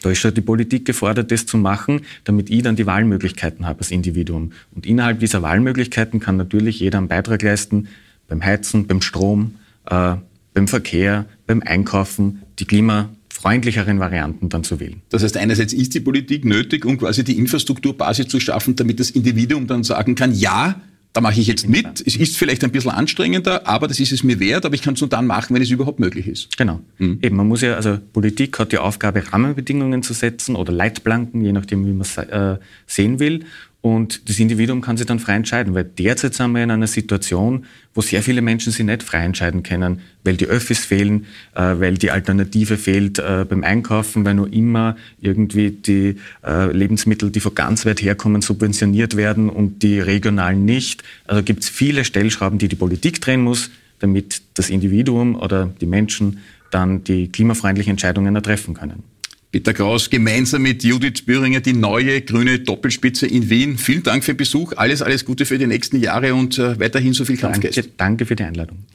Da 0.03 0.11
ist 0.11 0.19
schon 0.19 0.33
die 0.33 0.41
Politik 0.41 0.85
gefordert, 0.85 1.31
das 1.31 1.45
zu 1.45 1.57
machen, 1.57 2.01
damit 2.23 2.49
ich 2.49 2.61
dann 2.61 2.75
die 2.75 2.85
Wahlmöglichkeiten 2.85 3.65
habe 3.65 3.79
als 3.79 3.91
Individuum. 3.91 4.51
Und 4.73 4.85
innerhalb 4.85 5.19
dieser 5.19 5.41
Wahlmöglichkeiten 5.41 6.19
kann 6.19 6.37
natürlich 6.37 6.79
jeder 6.79 6.99
einen 6.99 7.07
Beitrag 7.07 7.41
leisten, 7.41 7.87
beim 8.27 8.43
Heizen, 8.43 8.87
beim 8.87 9.01
Strom, 9.01 9.55
äh, 9.89 10.15
beim 10.53 10.67
Verkehr, 10.67 11.25
beim 11.47 11.61
Einkaufen, 11.61 12.43
die 12.59 12.65
klimafreundlicheren 12.65 13.99
Varianten 13.99 14.49
dann 14.49 14.63
zu 14.63 14.79
wählen. 14.79 15.01
Das 15.09 15.23
heißt, 15.23 15.37
einerseits 15.37 15.73
ist 15.73 15.93
die 15.93 15.99
Politik 15.99 16.45
nötig, 16.45 16.85
um 16.85 16.97
quasi 16.97 17.23
die 17.23 17.37
Infrastrukturbasis 17.37 18.27
zu 18.27 18.39
schaffen, 18.39 18.75
damit 18.75 18.99
das 18.99 19.11
Individuum 19.11 19.67
dann 19.67 19.83
sagen 19.83 20.15
kann, 20.15 20.33
ja, 20.33 20.81
da 21.13 21.19
mache 21.19 21.41
ich 21.41 21.47
jetzt 21.47 21.67
mit. 21.67 22.01
Es 22.05 22.15
ist 22.15 22.37
vielleicht 22.37 22.63
ein 22.63 22.71
bisschen 22.71 22.91
anstrengender, 22.91 23.67
aber 23.67 23.87
das 23.87 23.99
ist 23.99 24.13
es 24.13 24.23
mir 24.23 24.39
wert, 24.39 24.65
aber 24.65 24.75
ich 24.75 24.81
kann 24.81 24.93
es 24.93 25.01
nur 25.01 25.09
dann 25.09 25.27
machen, 25.27 25.53
wenn 25.53 25.61
es 25.61 25.69
überhaupt 25.69 25.99
möglich 25.99 26.27
ist. 26.27 26.55
Genau. 26.57 26.79
Mhm. 26.99 27.19
Eben, 27.21 27.35
man 27.35 27.47
muss 27.47 27.61
ja, 27.61 27.75
also 27.75 27.97
Politik 28.13 28.57
hat 28.59 28.71
die 28.71 28.77
Aufgabe, 28.77 29.21
Rahmenbedingungen 29.31 30.03
zu 30.03 30.13
setzen 30.13 30.55
oder 30.55 30.71
Leitplanken, 30.71 31.43
je 31.43 31.51
nachdem, 31.51 31.85
wie 31.85 31.91
man 31.91 32.01
es 32.01 32.17
äh, 32.17 32.57
sehen 32.87 33.19
will. 33.19 33.43
Und 33.81 34.29
das 34.29 34.39
Individuum 34.39 34.81
kann 34.81 34.95
sich 34.95 35.07
dann 35.07 35.17
frei 35.17 35.33
entscheiden, 35.35 35.73
weil 35.73 35.85
derzeit 35.85 36.35
sind 36.35 36.51
wir 36.51 36.63
in 36.63 36.69
einer 36.69 36.85
Situation, 36.85 37.65
wo 37.95 38.01
sehr 38.01 38.21
viele 38.21 38.43
Menschen 38.43 38.71
sich 38.71 38.85
nicht 38.85 39.01
frei 39.01 39.25
entscheiden 39.25 39.63
können, 39.63 40.01
weil 40.23 40.37
die 40.37 40.45
Öffis 40.45 40.85
fehlen, 40.85 41.25
äh, 41.55 41.61
weil 41.79 41.95
die 41.95 42.11
Alternative 42.11 42.77
fehlt 42.77 43.17
äh, 43.17 43.43
beim 43.49 43.63
Einkaufen, 43.63 44.23
weil 44.23 44.35
nur 44.35 44.53
immer 44.53 44.97
irgendwie 45.19 45.71
die 45.71 46.17
äh, 46.45 46.71
Lebensmittel, 46.71 47.31
die 47.31 47.39
von 47.39 47.55
ganz 47.55 47.83
weit 47.87 48.03
herkommen, 48.03 48.43
subventioniert 48.43 49.17
werden 49.17 49.49
und 49.49 49.81
die 49.81 49.99
regionalen 49.99 50.63
nicht. 50.63 51.03
Also 51.25 51.41
gibt 51.41 51.63
es 51.63 51.69
viele 51.69 52.05
Stellschrauben, 52.05 52.59
die 52.59 52.67
die 52.67 52.75
Politik 52.75 53.19
drehen 53.19 53.41
muss, 53.41 53.71
damit 53.97 54.43
das 54.53 54.69
Individuum 54.69 55.35
oder 55.35 55.71
die 55.81 55.87
Menschen 55.87 56.37
dann 56.69 57.03
die 57.03 57.29
klimafreundlichen 57.29 57.91
Entscheidungen 57.91 58.41
treffen 58.43 58.75
können. 58.75 59.10
Peter 59.51 59.73
Kraus 59.73 60.09
gemeinsam 60.09 60.61
mit 60.61 60.83
Judith 60.83 61.25
Büringer 61.25 61.59
die 61.59 61.73
neue 61.73 62.21
grüne 62.21 62.59
Doppelspitze 62.59 63.27
in 63.27 63.49
Wien. 63.49 63.77
Vielen 63.77 64.03
Dank 64.03 64.23
für 64.23 64.33
den 64.33 64.37
Besuch. 64.37 64.73
Alles, 64.77 65.01
alles 65.01 65.25
Gute 65.25 65.45
für 65.45 65.57
die 65.57 65.67
nächsten 65.67 65.99
Jahre 65.99 66.33
und 66.33 66.57
äh, 66.57 66.79
weiterhin 66.79 67.11
so 67.11 67.25
viel 67.25 67.35
Kampfgeist. 67.35 67.77
Danke, 67.77 67.91
danke 67.97 68.25
für 68.25 68.35
die 68.37 68.43
Einladung. 68.43 68.85